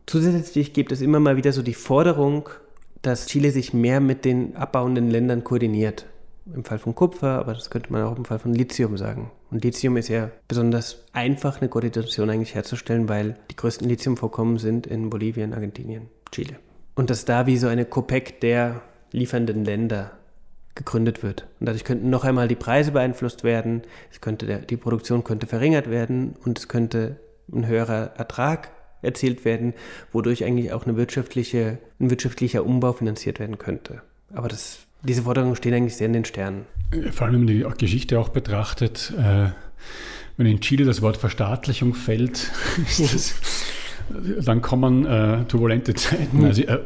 [0.05, 2.49] Zusätzlich gibt es immer mal wieder so die Forderung,
[3.01, 6.05] dass Chile sich mehr mit den abbauenden Ländern koordiniert.
[6.53, 9.31] Im Fall von Kupfer, aber das könnte man auch im Fall von Lithium sagen.
[9.51, 14.87] Und Lithium ist ja besonders einfach, eine Koordination eigentlich herzustellen, weil die größten Lithiumvorkommen sind
[14.87, 16.55] in Bolivien, Argentinien, Chile.
[16.95, 18.81] Und dass da wie so eine COPEC der
[19.11, 20.11] liefernden Länder
[20.77, 21.47] gegründet wird.
[21.59, 25.47] Und dadurch könnten noch einmal die Preise beeinflusst werden, es könnte der, die Produktion könnte
[25.47, 27.17] verringert werden und es könnte
[27.51, 28.71] ein höherer Ertrag
[29.01, 29.73] erzielt werden,
[30.11, 34.01] wodurch eigentlich auch eine wirtschaftliche, ein wirtschaftlicher Umbau finanziert werden könnte.
[34.33, 36.65] Aber das, diese Forderungen stehen eigentlich sehr in den Sternen.
[37.11, 39.49] Vor allem, wenn man die Geschichte auch betrachtet, äh,
[40.37, 42.51] wenn in Chile das Wort Verstaatlichung fällt,
[42.97, 43.35] das,
[44.43, 46.45] dann kommen äh, turbulente Zeiten.
[46.45, 46.79] Also, äh,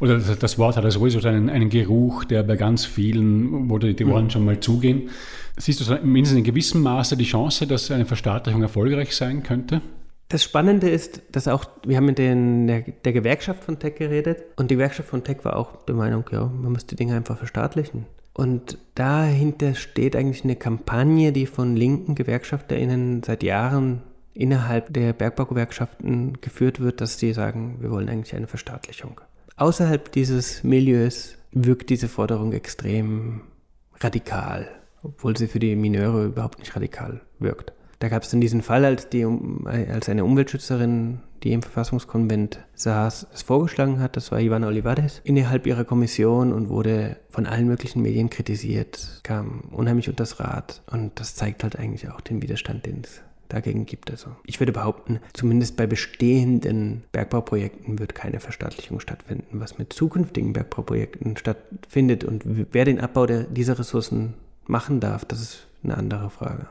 [0.00, 3.94] oder das Wort hat ja sowieso einen, einen Geruch, der bei ganz vielen, wo die,
[3.94, 5.10] die Ohren schon mal zugehen.
[5.56, 9.80] Siehst du mindestens in gewissem Maße die Chance, dass eine Verstaatlichung erfolgreich sein könnte?
[10.28, 14.38] Das Spannende ist, dass auch, wir haben mit den, der, der, Gewerkschaft von Tech geredet
[14.56, 17.38] und die Gewerkschaft von Tech war auch der Meinung, ja, man muss die Dinge einfach
[17.38, 18.06] verstaatlichen.
[18.34, 24.02] Und dahinter steht eigentlich eine Kampagne, die von linken GewerkschafterInnen seit Jahren
[24.36, 29.20] innerhalb der Bergbaugewerkschaften geführt wird, dass sie sagen, wir wollen eigentlich eine Verstaatlichung.
[29.56, 33.40] Außerhalb dieses Milieus wirkt diese Forderung extrem
[34.00, 34.68] radikal,
[35.02, 37.72] obwohl sie für die Mineure überhaupt nicht radikal wirkt.
[37.98, 43.28] Da gab es dann diesen Fall, als, die, als eine Umweltschützerin, die im Verfassungskonvent saß,
[43.32, 48.02] es vorgeschlagen hat, das war Ivana Olivares, innerhalb ihrer Kommission und wurde von allen möglichen
[48.02, 50.82] Medien kritisiert, kam unheimlich unter das Rad.
[50.90, 54.10] Und das zeigt halt eigentlich auch den Widerstand, den es dagegen gibt.
[54.10, 59.60] Also ich würde behaupten, zumindest bei bestehenden Bergbauprojekten wird keine Verstaatlichung stattfinden.
[59.60, 64.34] Was mit zukünftigen Bergbauprojekten stattfindet und wer den Abbau der, dieser Ressourcen
[64.66, 66.68] machen darf, das ist eine andere Frage.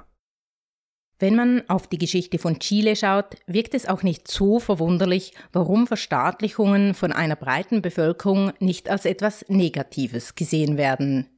[1.18, 5.88] Wenn man auf die Geschichte von Chile schaut, wirkt es auch nicht so verwunderlich, warum
[5.88, 11.30] Verstaatlichungen von einer breiten Bevölkerung nicht als etwas Negatives gesehen werden.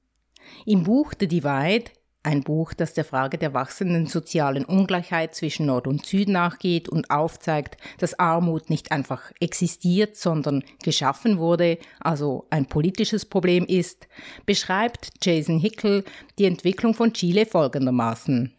[0.65, 1.91] Im Buch The Divide,
[2.23, 7.09] ein Buch, das der Frage der wachsenden sozialen Ungleichheit zwischen Nord und Süd nachgeht und
[7.09, 14.07] aufzeigt, dass Armut nicht einfach existiert, sondern geschaffen wurde, also ein politisches Problem ist,
[14.45, 16.03] beschreibt Jason Hickel
[16.37, 18.53] die Entwicklung von Chile folgendermaßen.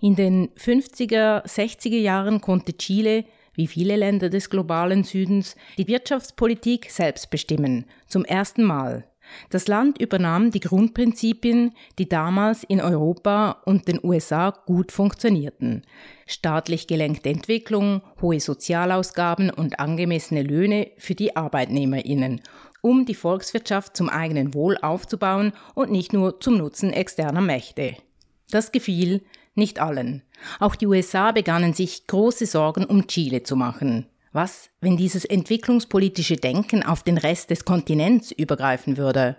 [0.00, 3.24] In den 50er, 60er Jahren konnte Chile,
[3.54, 9.04] wie viele Länder des globalen Südens, die Wirtschaftspolitik selbst bestimmen, zum ersten Mal.
[9.50, 15.82] Das Land übernahm die Grundprinzipien, die damals in Europa und den USA gut funktionierten.
[16.26, 22.40] Staatlich gelenkte Entwicklung, hohe Sozialausgaben und angemessene Löhne für die Arbeitnehmerinnen,
[22.80, 27.96] um die Volkswirtschaft zum eigenen Wohl aufzubauen und nicht nur zum Nutzen externer Mächte.
[28.50, 29.22] Das gefiel
[29.54, 30.22] nicht allen.
[30.60, 34.06] Auch die USA begannen sich große Sorgen um Chile zu machen.
[34.36, 39.38] Was, wenn dieses entwicklungspolitische Denken auf den Rest des Kontinents übergreifen würde?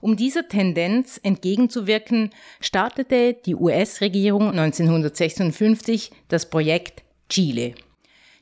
[0.00, 2.30] Um dieser Tendenz entgegenzuwirken,
[2.60, 7.74] startete die US-Regierung 1956 das Projekt Chile.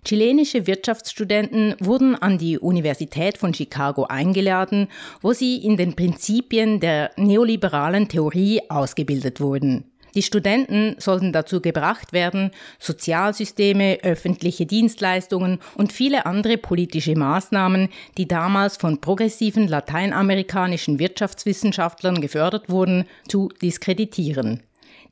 [0.05, 4.89] Chilenische Wirtschaftsstudenten wurden an die Universität von Chicago eingeladen,
[5.23, 9.91] wo sie in den Prinzipien der neoliberalen Theorie ausgebildet wurden.
[10.17, 18.27] Die Studenten sollten dazu gebracht werden, Sozialsysteme, öffentliche Dienstleistungen und viele andere politische Maßnahmen, die
[18.27, 24.63] damals von progressiven lateinamerikanischen Wirtschaftswissenschaftlern gefördert wurden, zu diskreditieren.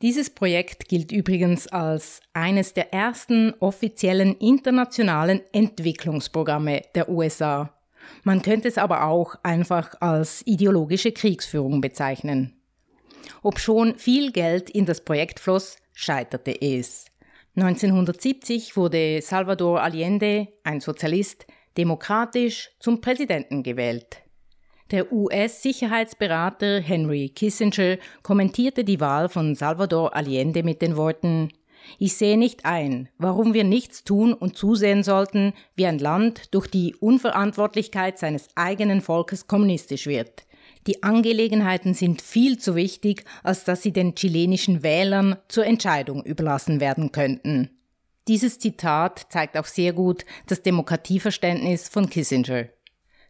[0.01, 7.75] Dieses Projekt gilt übrigens als eines der ersten offiziellen internationalen Entwicklungsprogramme der USA.
[8.23, 12.55] Man könnte es aber auch einfach als ideologische Kriegsführung bezeichnen.
[13.43, 17.07] Obschon viel Geld in das Projekt floss, scheiterte es.
[17.57, 21.47] 1970 wurde Salvador Allende, ein Sozialist,
[21.77, 24.25] demokratisch zum Präsidenten gewählt.
[24.91, 31.49] Der US-Sicherheitsberater Henry Kissinger kommentierte die Wahl von Salvador Allende mit den Worten
[31.99, 36.66] Ich sehe nicht ein, warum wir nichts tun und zusehen sollten, wie ein Land durch
[36.66, 40.45] die Unverantwortlichkeit seines eigenen Volkes kommunistisch wird.
[40.87, 46.80] Die Angelegenheiten sind viel zu wichtig, als dass sie den chilenischen Wählern zur Entscheidung überlassen
[46.80, 47.70] werden könnten.
[48.28, 52.68] Dieses Zitat zeigt auch sehr gut das Demokratieverständnis von Kissinger.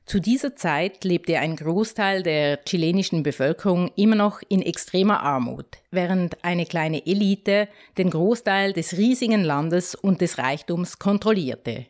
[0.06, 6.44] Zu dieser Zeit lebte ein Großteil der chilenischen Bevölkerung immer noch in extremer Armut, während
[6.44, 11.86] eine kleine Elite den Großteil des riesigen Landes und des Reichtums kontrollierte.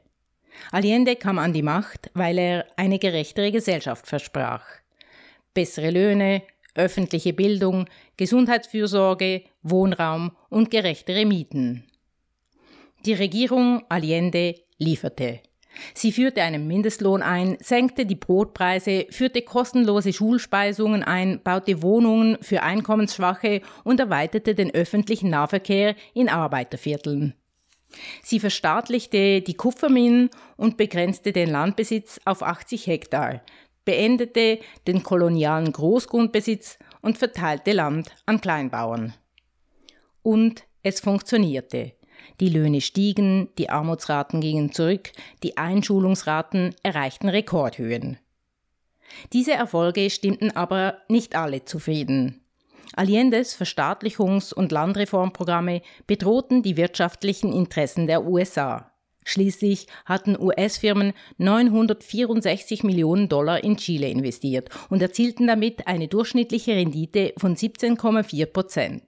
[0.71, 4.65] Allende kam an die Macht, weil er eine gerechtere Gesellschaft versprach.
[5.55, 6.43] Bessere Löhne,
[6.75, 7.87] öffentliche Bildung,
[8.17, 11.85] Gesundheitsfürsorge, Wohnraum und gerechtere Mieten.
[13.07, 15.41] Die Regierung Allende lieferte.
[15.93, 22.63] Sie führte einen Mindestlohn ein, senkte die Brotpreise, führte kostenlose Schulspeisungen ein, baute Wohnungen für
[22.63, 27.35] Einkommensschwache und erweiterte den öffentlichen Nahverkehr in Arbeitervierteln.
[28.23, 33.43] Sie verstaatlichte die Kupferminen und begrenzte den Landbesitz auf 80 Hektar,
[33.85, 39.15] beendete den kolonialen Großgrundbesitz und verteilte Land an Kleinbauern.
[40.23, 41.93] Und es funktionierte.
[42.41, 45.13] Die Löhne stiegen, die Armutsraten gingen zurück,
[45.43, 48.19] die Einschulungsraten erreichten Rekordhöhen.
[49.33, 52.41] Diese Erfolge stimmten aber nicht alle zufrieden.
[52.97, 58.93] Allendes Verstaatlichungs- und Landreformprogramme bedrohten die wirtschaftlichen Interessen der USA.
[59.25, 67.33] Schließlich hatten US-Firmen 964 Millionen Dollar in Chile investiert und erzielten damit eine durchschnittliche Rendite
[67.39, 69.03] von 17,4 Prozent.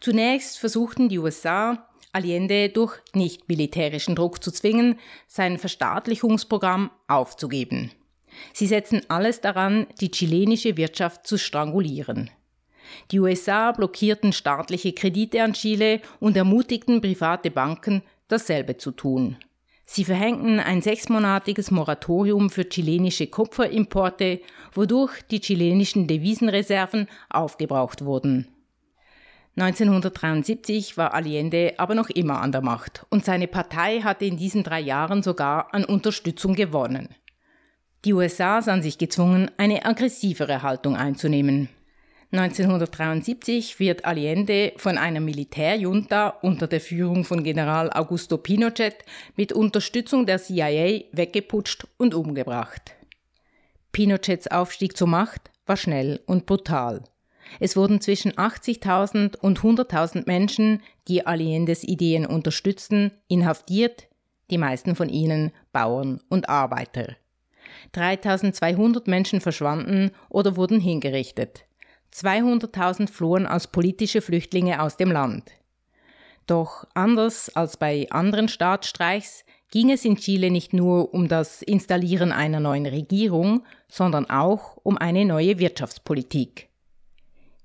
[0.00, 7.90] Zunächst versuchten die USA, Allende durch nicht militärischen Druck zu zwingen, sein Verstaatlichungsprogramm aufzugeben.
[8.52, 12.30] Sie setzen alles daran, die chilenische Wirtschaft zu strangulieren.
[13.10, 19.36] Die USA blockierten staatliche Kredite an Chile und ermutigten private Banken, dasselbe zu tun.
[19.84, 24.40] Sie verhängten ein sechsmonatiges Moratorium für chilenische Kupferimporte,
[24.72, 28.48] wodurch die chilenischen Devisenreserven aufgebraucht wurden.
[29.56, 34.62] 1973 war Allende aber noch immer an der Macht und seine Partei hatte in diesen
[34.62, 37.10] drei Jahren sogar an Unterstützung gewonnen.
[38.06, 41.68] Die USA sahen sich gezwungen, eine aggressivere Haltung einzunehmen.
[42.32, 49.04] 1973 wird Allende von einer Militärjunta unter der Führung von General Augusto Pinochet
[49.36, 52.94] mit Unterstützung der CIA weggeputscht und umgebracht.
[53.92, 57.04] Pinochets Aufstieg zur Macht war schnell und brutal.
[57.60, 64.08] Es wurden zwischen 80.000 und 100.000 Menschen, die Allendes Ideen unterstützten, inhaftiert,
[64.50, 67.14] die meisten von ihnen Bauern und Arbeiter.
[67.92, 71.66] 3200 Menschen verschwanden oder wurden hingerichtet.
[72.12, 75.50] 200.000 flohen als politische Flüchtlinge aus dem Land.
[76.46, 82.30] Doch anders als bei anderen Staatsstreichs ging es in Chile nicht nur um das Installieren
[82.32, 86.68] einer neuen Regierung, sondern auch um eine neue Wirtschaftspolitik.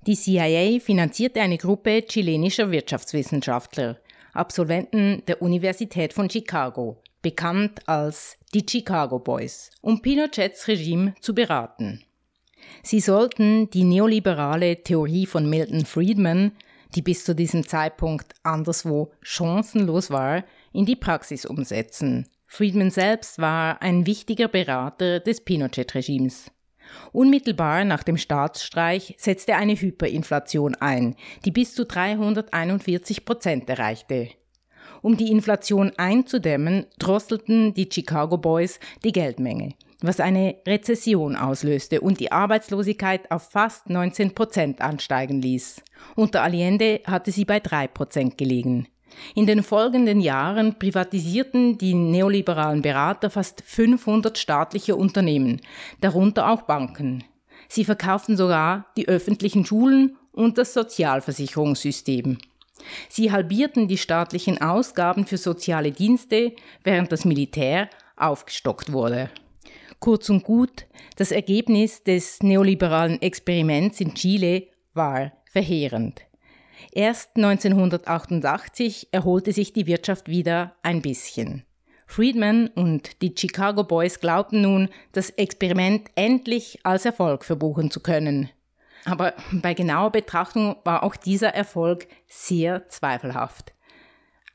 [0.06, 3.98] Die CIA finanzierte eine Gruppe chilenischer Wirtschaftswissenschaftler,
[4.32, 12.07] Absolventen der Universität von Chicago, bekannt als die Chicago Boys, um Pinochets Regime zu beraten.
[12.84, 16.52] Sie sollten die neoliberale Theorie von Milton Friedman,
[16.96, 20.44] die bis zu diesem Zeitpunkt anderswo chancenlos war,
[20.74, 22.28] in die Praxis umsetzen.
[22.46, 26.52] Friedman selbst war ein wichtiger Berater des Pinochet-Regimes.
[27.12, 34.30] Unmittelbar nach dem Staatsstreich setzte eine Hyperinflation ein, die bis zu 341 Prozent erreichte.
[35.02, 42.20] Um die Inflation einzudämmen, drosselten die Chicago Boys die Geldmenge, was eine Rezession auslöste und
[42.20, 45.82] die Arbeitslosigkeit auf fast 19 Prozent ansteigen ließ.
[46.16, 48.88] Unter Allende hatte sie bei 3 Prozent gelegen.
[49.36, 55.62] In den folgenden Jahren privatisierten die neoliberalen Berater fast 500 staatliche Unternehmen,
[56.02, 57.24] darunter auch Banken.
[57.68, 62.38] Sie verkauften sogar die öffentlichen Schulen und das Sozialversicherungssystem.
[63.10, 69.30] Sie halbierten die staatlichen Ausgaben für soziale Dienste, während das Militär aufgestockt wurde.
[70.00, 70.86] Kurz und gut,
[71.16, 76.22] das Ergebnis des neoliberalen Experiments in Chile war verheerend.
[76.92, 81.64] Erst 1988 erholte sich die Wirtschaft wieder ein bisschen.
[82.06, 88.50] Friedman und die Chicago Boys glaubten nun, das Experiment endlich als Erfolg verbuchen zu können.
[89.06, 93.74] Aber bei genauer Betrachtung war auch dieser Erfolg sehr zweifelhaft.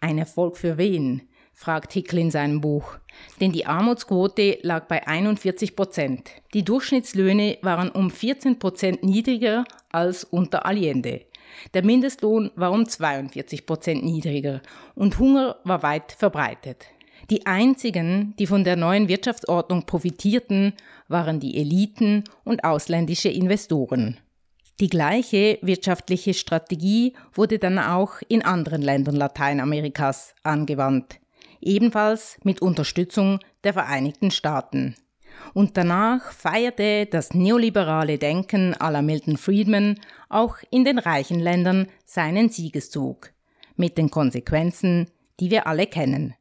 [0.01, 1.29] Ein Erfolg für wen?
[1.63, 2.99] Fragt Hickel in seinem Buch.
[3.41, 6.31] Denn die Armutsquote lag bei 41 Prozent.
[6.55, 11.23] Die Durchschnittslöhne waren um 14 Prozent niedriger als unter Allende.
[11.75, 14.61] Der Mindestlohn war um 42 Prozent niedriger
[14.95, 16.87] und Hunger war weit verbreitet.
[17.31, 20.73] Die einzigen, die von der neuen Wirtschaftsordnung profitierten,
[21.09, 24.19] waren die Eliten und ausländische Investoren.
[24.81, 31.21] Die gleiche wirtschaftliche Strategie wurde dann auch in anderen Ländern Lateinamerikas angewandt,
[31.63, 34.97] ebenfalls mit Unterstützung der Vereinigten Staaten.
[35.55, 39.99] Und danach feierte das neoliberale Denken la Milton Friedman
[40.29, 43.31] auch in den reichen Ländern seinen Siegeszug,
[43.77, 45.09] mit den Konsequenzen,
[45.41, 46.35] die wir alle kennen.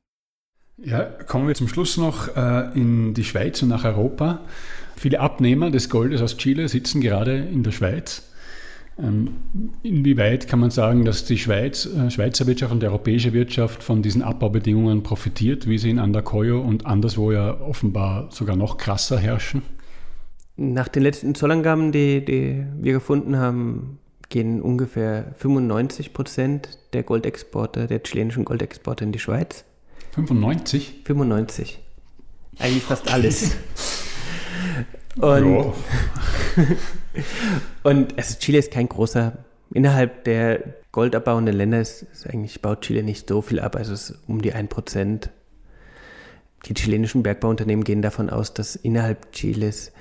[0.77, 4.41] Ja, kommen wir zum Schluss noch äh, in die Schweiz und nach Europa.
[4.95, 8.30] Viele Abnehmer des Goldes aus Chile sitzen gerade in der Schweiz.
[9.01, 9.29] Ähm,
[9.83, 14.01] inwieweit kann man sagen, dass die Schweiz, äh, Schweizer Wirtschaft und die europäische Wirtschaft von
[14.01, 19.63] diesen Abbaubedingungen profitiert, wie sie in Andacoyo und anderswo ja offenbar sogar noch krasser herrschen?
[20.55, 23.97] Nach den letzten Zollangaben, die, die wir gefunden haben,
[24.29, 29.65] gehen ungefähr 95 Prozent der Goldexporte, der chilenischen Goldexporte in die Schweiz.
[30.13, 31.01] 95?
[31.05, 31.79] 95.
[32.59, 33.55] Eigentlich fast alles.
[35.17, 35.73] Und,
[37.83, 39.33] und also Chile ist kein großer,
[39.73, 44.11] innerhalb der goldabbauenden Länder ist, ist, eigentlich, baut Chile nicht so viel ab, also es
[44.11, 45.29] ist um die 1%.
[46.65, 49.91] Die chilenischen Bergbauunternehmen gehen davon aus, dass innerhalb Chiles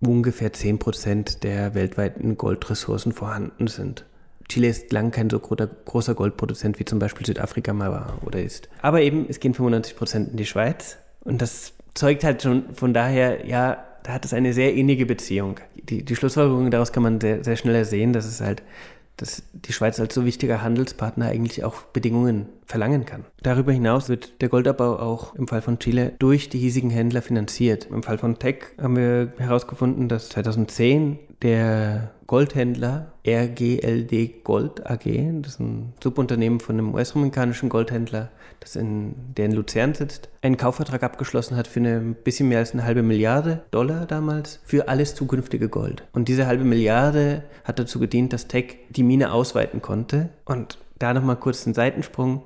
[0.00, 4.04] ungefähr 10% der weltweiten Goldressourcen vorhanden sind.
[4.48, 8.68] Chile ist lang kein so großer Goldproduzent wie zum Beispiel Südafrika mal war oder ist.
[8.80, 12.92] Aber eben, es gehen 95 Prozent in die Schweiz und das zeugt halt schon von
[12.92, 15.60] daher, ja, da hat es eine sehr innige Beziehung.
[15.76, 18.62] Die, die Schlussfolgerung daraus kann man sehr, sehr schnell sehen, dass es halt
[19.16, 23.24] dass die Schweiz als so wichtiger Handelspartner eigentlich auch Bedingungen verlangen kann.
[23.42, 27.86] Darüber hinaus wird der Goldabbau auch im Fall von Chile durch die hiesigen Händler finanziert.
[27.90, 35.04] Im Fall von Tech haben wir herausgefunden, dass 2010 der Goldhändler RGLD Gold AG,
[35.42, 38.30] das ist ein Subunternehmen von einem US-amerikanischen Goldhändler,
[38.62, 42.72] das in, der in Luzern sitzt, einen Kaufvertrag abgeschlossen hat für eine bisschen mehr als
[42.72, 46.04] eine halbe Milliarde Dollar damals für alles zukünftige Gold.
[46.12, 50.30] Und diese halbe Milliarde hat dazu gedient, dass Tech die Mine ausweiten konnte.
[50.44, 52.42] Und da nochmal kurz den Seitensprung.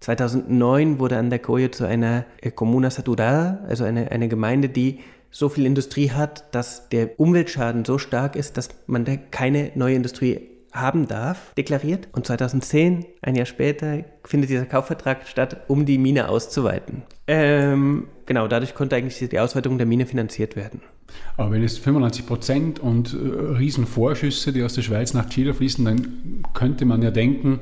[0.00, 5.00] 2009 wurde Andacoyo zu einer Comuna Saturada, also eine, eine Gemeinde, die
[5.30, 9.94] so viel Industrie hat, dass der Umweltschaden so stark ist, dass man da keine neue
[9.94, 12.08] Industrie haben darf, deklariert.
[12.12, 17.02] Und 2010, ein Jahr später, findet dieser Kaufvertrag statt, um die Mine auszuweiten.
[17.26, 20.80] Ähm, genau, dadurch konnte eigentlich die Ausweitung der Mine finanziert werden.
[21.36, 25.84] Aber wenn es 95 Prozent und äh, Riesenvorschüsse, die aus der Schweiz nach Chile fließen,
[25.84, 27.60] dann könnte man ja denken,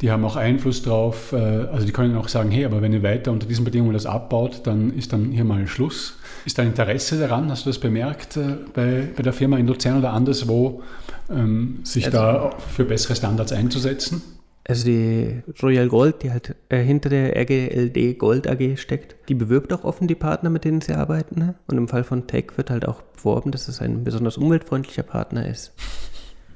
[0.00, 1.32] die haben auch Einfluss drauf.
[1.32, 4.06] Äh, also die können auch sagen, hey, aber wenn ihr weiter unter diesen Bedingungen das
[4.06, 6.18] abbaut, dann ist dann hier mal Schluss.
[6.44, 7.50] Ist da Interesse daran?
[7.50, 10.82] Hast du das bemerkt äh, bei, bei der Firma in Luzern oder anderswo,
[11.30, 14.22] ähm, sich also, da für bessere Standards einzusetzen?
[14.66, 19.72] Also die Royal Gold, die halt äh, hinter der RGLD Gold AG steckt, die bewirbt
[19.72, 21.38] auch offen die Partner, mit denen sie arbeiten.
[21.38, 21.54] Ne?
[21.66, 25.46] Und im Fall von Tech wird halt auch beworben, dass es ein besonders umweltfreundlicher Partner
[25.46, 25.72] ist.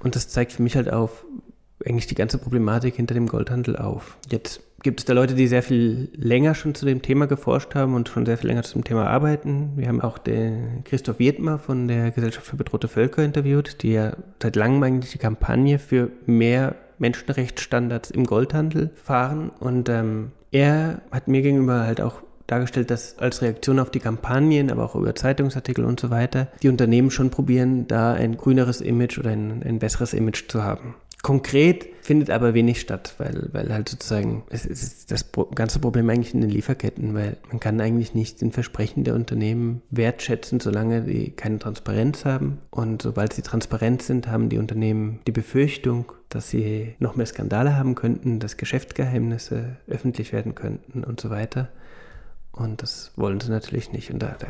[0.00, 1.24] Und das zeigt für mich halt auf,
[1.84, 4.16] eigentlich die ganze Problematik hinter dem Goldhandel auf.
[4.30, 7.94] Jetzt gibt es da Leute, die sehr viel länger schon zu dem Thema geforscht haben
[7.94, 9.72] und schon sehr viel länger zu dem Thema arbeiten.
[9.76, 14.16] Wir haben auch den Christoph Wiedmer von der Gesellschaft für bedrohte Völker interviewt, die ja
[14.42, 19.50] seit langem eigentlich die Kampagne für mehr Menschenrechtsstandards im Goldhandel fahren.
[19.60, 24.70] Und ähm, er hat mir gegenüber halt auch dargestellt, dass als Reaktion auf die Kampagnen,
[24.70, 29.18] aber auch über Zeitungsartikel und so weiter, die Unternehmen schon probieren, da ein grüneres Image
[29.18, 30.94] oder ein, ein besseres Image zu haben.
[31.22, 36.32] Konkret findet aber wenig statt, weil, weil halt sozusagen, es ist das ganze Problem eigentlich
[36.32, 41.32] in den Lieferketten, weil man kann eigentlich nicht den Versprechen der Unternehmen wertschätzen, solange die
[41.32, 42.58] keine Transparenz haben.
[42.70, 47.76] Und sobald sie transparent sind, haben die Unternehmen die Befürchtung, dass sie noch mehr Skandale
[47.76, 51.68] haben könnten, dass Geschäftsgeheimnisse öffentlich werden könnten und so weiter.
[52.58, 54.10] Und das wollen sie natürlich nicht.
[54.10, 54.48] Und da, da,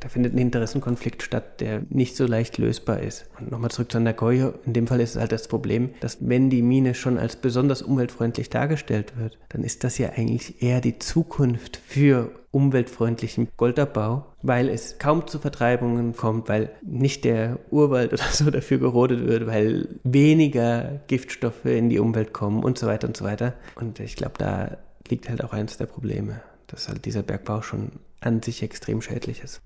[0.00, 3.26] da, findet ein Interessenkonflikt statt, der nicht so leicht lösbar ist.
[3.38, 4.54] Und nochmal zurück zu Nagoya.
[4.64, 7.82] In dem Fall ist es halt das Problem, dass wenn die Mine schon als besonders
[7.82, 14.68] umweltfreundlich dargestellt wird, dann ist das ja eigentlich eher die Zukunft für umweltfreundlichen Goldabbau, weil
[14.68, 19.88] es kaum zu Vertreibungen kommt, weil nicht der Urwald oder so dafür gerodet wird, weil
[20.04, 23.54] weniger Giftstoffe in die Umwelt kommen und so weiter und so weiter.
[23.74, 24.78] Und ich glaube, da
[25.08, 26.40] liegt halt auch eines der Probleme
[26.72, 29.60] dass halt dieser Bergbau schon an sich extrem schädlich ist.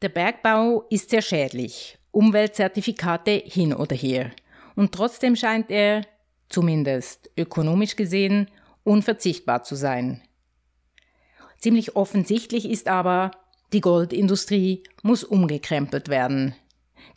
[0.00, 4.30] Der Bergbau ist sehr schädlich, Umweltzertifikate hin oder her.
[4.76, 6.06] Und trotzdem scheint er,
[6.48, 8.48] zumindest ökonomisch gesehen,
[8.84, 10.22] unverzichtbar zu sein.
[11.58, 13.32] Ziemlich offensichtlich ist aber,
[13.72, 16.54] die Goldindustrie muss umgekrempelt werden.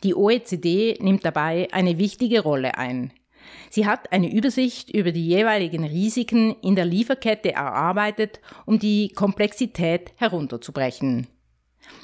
[0.02, 3.12] Die OECD nimmt dabei eine wichtige Rolle ein.
[3.70, 10.12] Sie hat eine Übersicht über die jeweiligen Risiken in der Lieferkette erarbeitet, um die Komplexität
[10.16, 11.26] herunterzubrechen.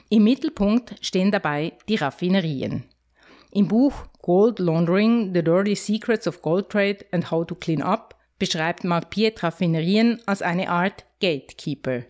[0.09, 2.85] Im Mittelpunkt stehen dabei die Raffinerien.
[3.51, 8.17] Im Buch Gold Laundering, The Dirty Secrets of Gold Trade and How to Clean Up
[8.39, 12.05] beschreibt Mark Piet Raffinerien als eine Art Gatekeeper.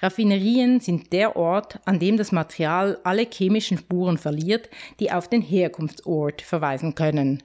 [0.00, 4.68] Raffinerien sind der Ort, an dem das Material alle chemischen Spuren verliert,
[5.00, 7.42] die auf den Herkunftsort verweisen können.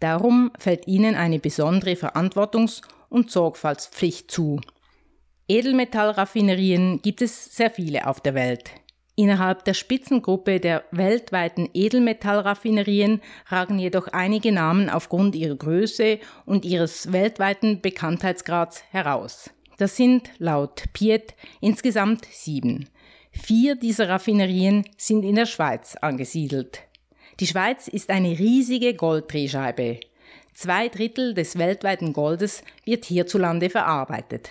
[0.00, 4.60] Darum fällt ihnen eine besondere Verantwortungs- und Sorgfaltspflicht zu.
[5.48, 8.70] Edelmetallraffinerien gibt es sehr viele auf der Welt.
[9.16, 17.10] Innerhalb der Spitzengruppe der weltweiten Edelmetallraffinerien ragen jedoch einige Namen aufgrund ihrer Größe und ihres
[17.12, 19.50] weltweiten Bekanntheitsgrads heraus.
[19.78, 22.88] Das sind laut Piet insgesamt sieben.
[23.32, 26.87] Vier dieser Raffinerien sind in der Schweiz angesiedelt.
[27.40, 30.00] Die Schweiz ist eine riesige Golddrehscheibe.
[30.54, 34.50] Zwei Drittel des weltweiten Goldes wird hierzulande verarbeitet.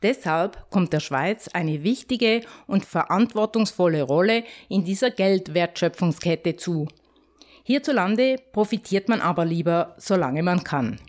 [0.00, 6.86] Deshalb kommt der Schweiz eine wichtige und verantwortungsvolle Rolle in dieser Geldwertschöpfungskette zu.
[7.64, 11.00] Hierzulande profitiert man aber lieber, solange man kann.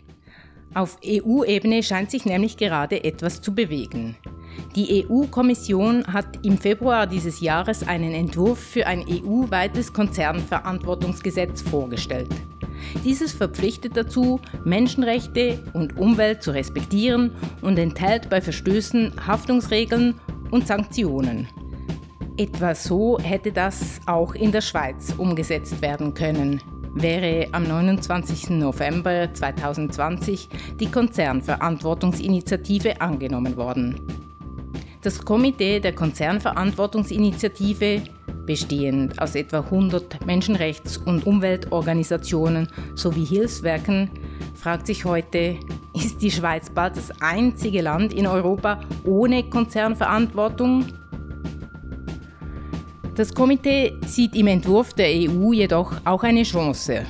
[0.74, 4.16] Auf EU-Ebene scheint sich nämlich gerade etwas zu bewegen.
[4.76, 12.30] Die EU-Kommission hat im Februar dieses Jahres einen Entwurf für ein EU-weites Konzernverantwortungsgesetz vorgestellt.
[13.04, 17.30] Dieses verpflichtet dazu, Menschenrechte und Umwelt zu respektieren
[17.62, 21.48] und enthält bei Verstößen Haftungsregeln und Sanktionen.
[22.36, 26.60] Etwa so hätte das auch in der Schweiz umgesetzt werden können
[26.94, 28.50] wäre am 29.
[28.50, 30.48] November 2020
[30.78, 34.23] die Konzernverantwortungsinitiative angenommen worden.
[35.04, 38.04] Das Komitee der Konzernverantwortungsinitiative,
[38.46, 44.08] bestehend aus etwa 100 Menschenrechts- und Umweltorganisationen sowie Hilfswerken,
[44.54, 45.58] fragt sich heute,
[45.92, 50.86] ist die Schweiz bald das einzige Land in Europa ohne Konzernverantwortung?
[53.14, 57.04] Das Komitee sieht im Entwurf der EU jedoch auch eine Chance.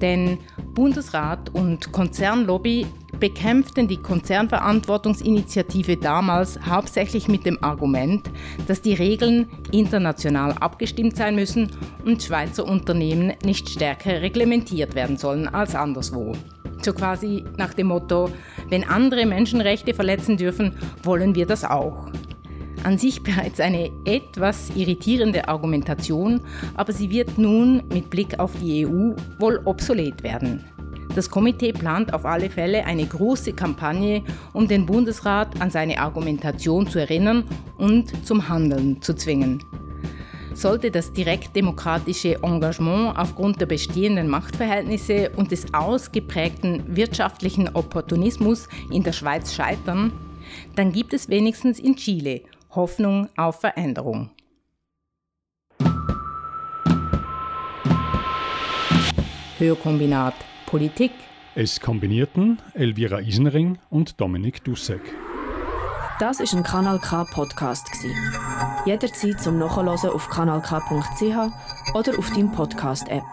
[0.00, 0.38] Denn
[0.74, 2.86] Bundesrat und Konzernlobby
[3.18, 8.30] bekämpften die Konzernverantwortungsinitiative damals hauptsächlich mit dem Argument,
[8.66, 11.70] dass die Regeln international abgestimmt sein müssen
[12.04, 16.34] und Schweizer Unternehmen nicht stärker reglementiert werden sollen als anderswo.
[16.82, 18.30] So quasi nach dem Motto,
[18.68, 22.08] wenn andere Menschenrechte verletzen dürfen, wollen wir das auch.
[22.84, 26.40] An sich bereits eine etwas irritierende Argumentation,
[26.74, 30.64] aber sie wird nun mit Blick auf die EU wohl obsolet werden.
[31.16, 36.86] Das Komitee plant auf alle Fälle eine große Kampagne, um den Bundesrat an seine Argumentation
[36.86, 37.44] zu erinnern
[37.78, 39.64] und zum Handeln zu zwingen.
[40.52, 49.12] Sollte das direktdemokratische Engagement aufgrund der bestehenden Machtverhältnisse und des ausgeprägten wirtschaftlichen Opportunismus in der
[49.12, 50.12] Schweiz scheitern,
[50.74, 52.42] dann gibt es wenigstens in Chile
[52.74, 54.28] Hoffnung auf Veränderung.
[59.58, 60.34] Hörkombinat
[60.66, 61.12] Politik.
[61.54, 65.00] Es kombinierten Elvira Isenring und Dominik Dussek.
[66.18, 67.88] Das ist ein Kanal K Podcast
[68.84, 73.24] Jederzeit zum Nachhören auf kanalk.ch oder auf deinem Podcast App.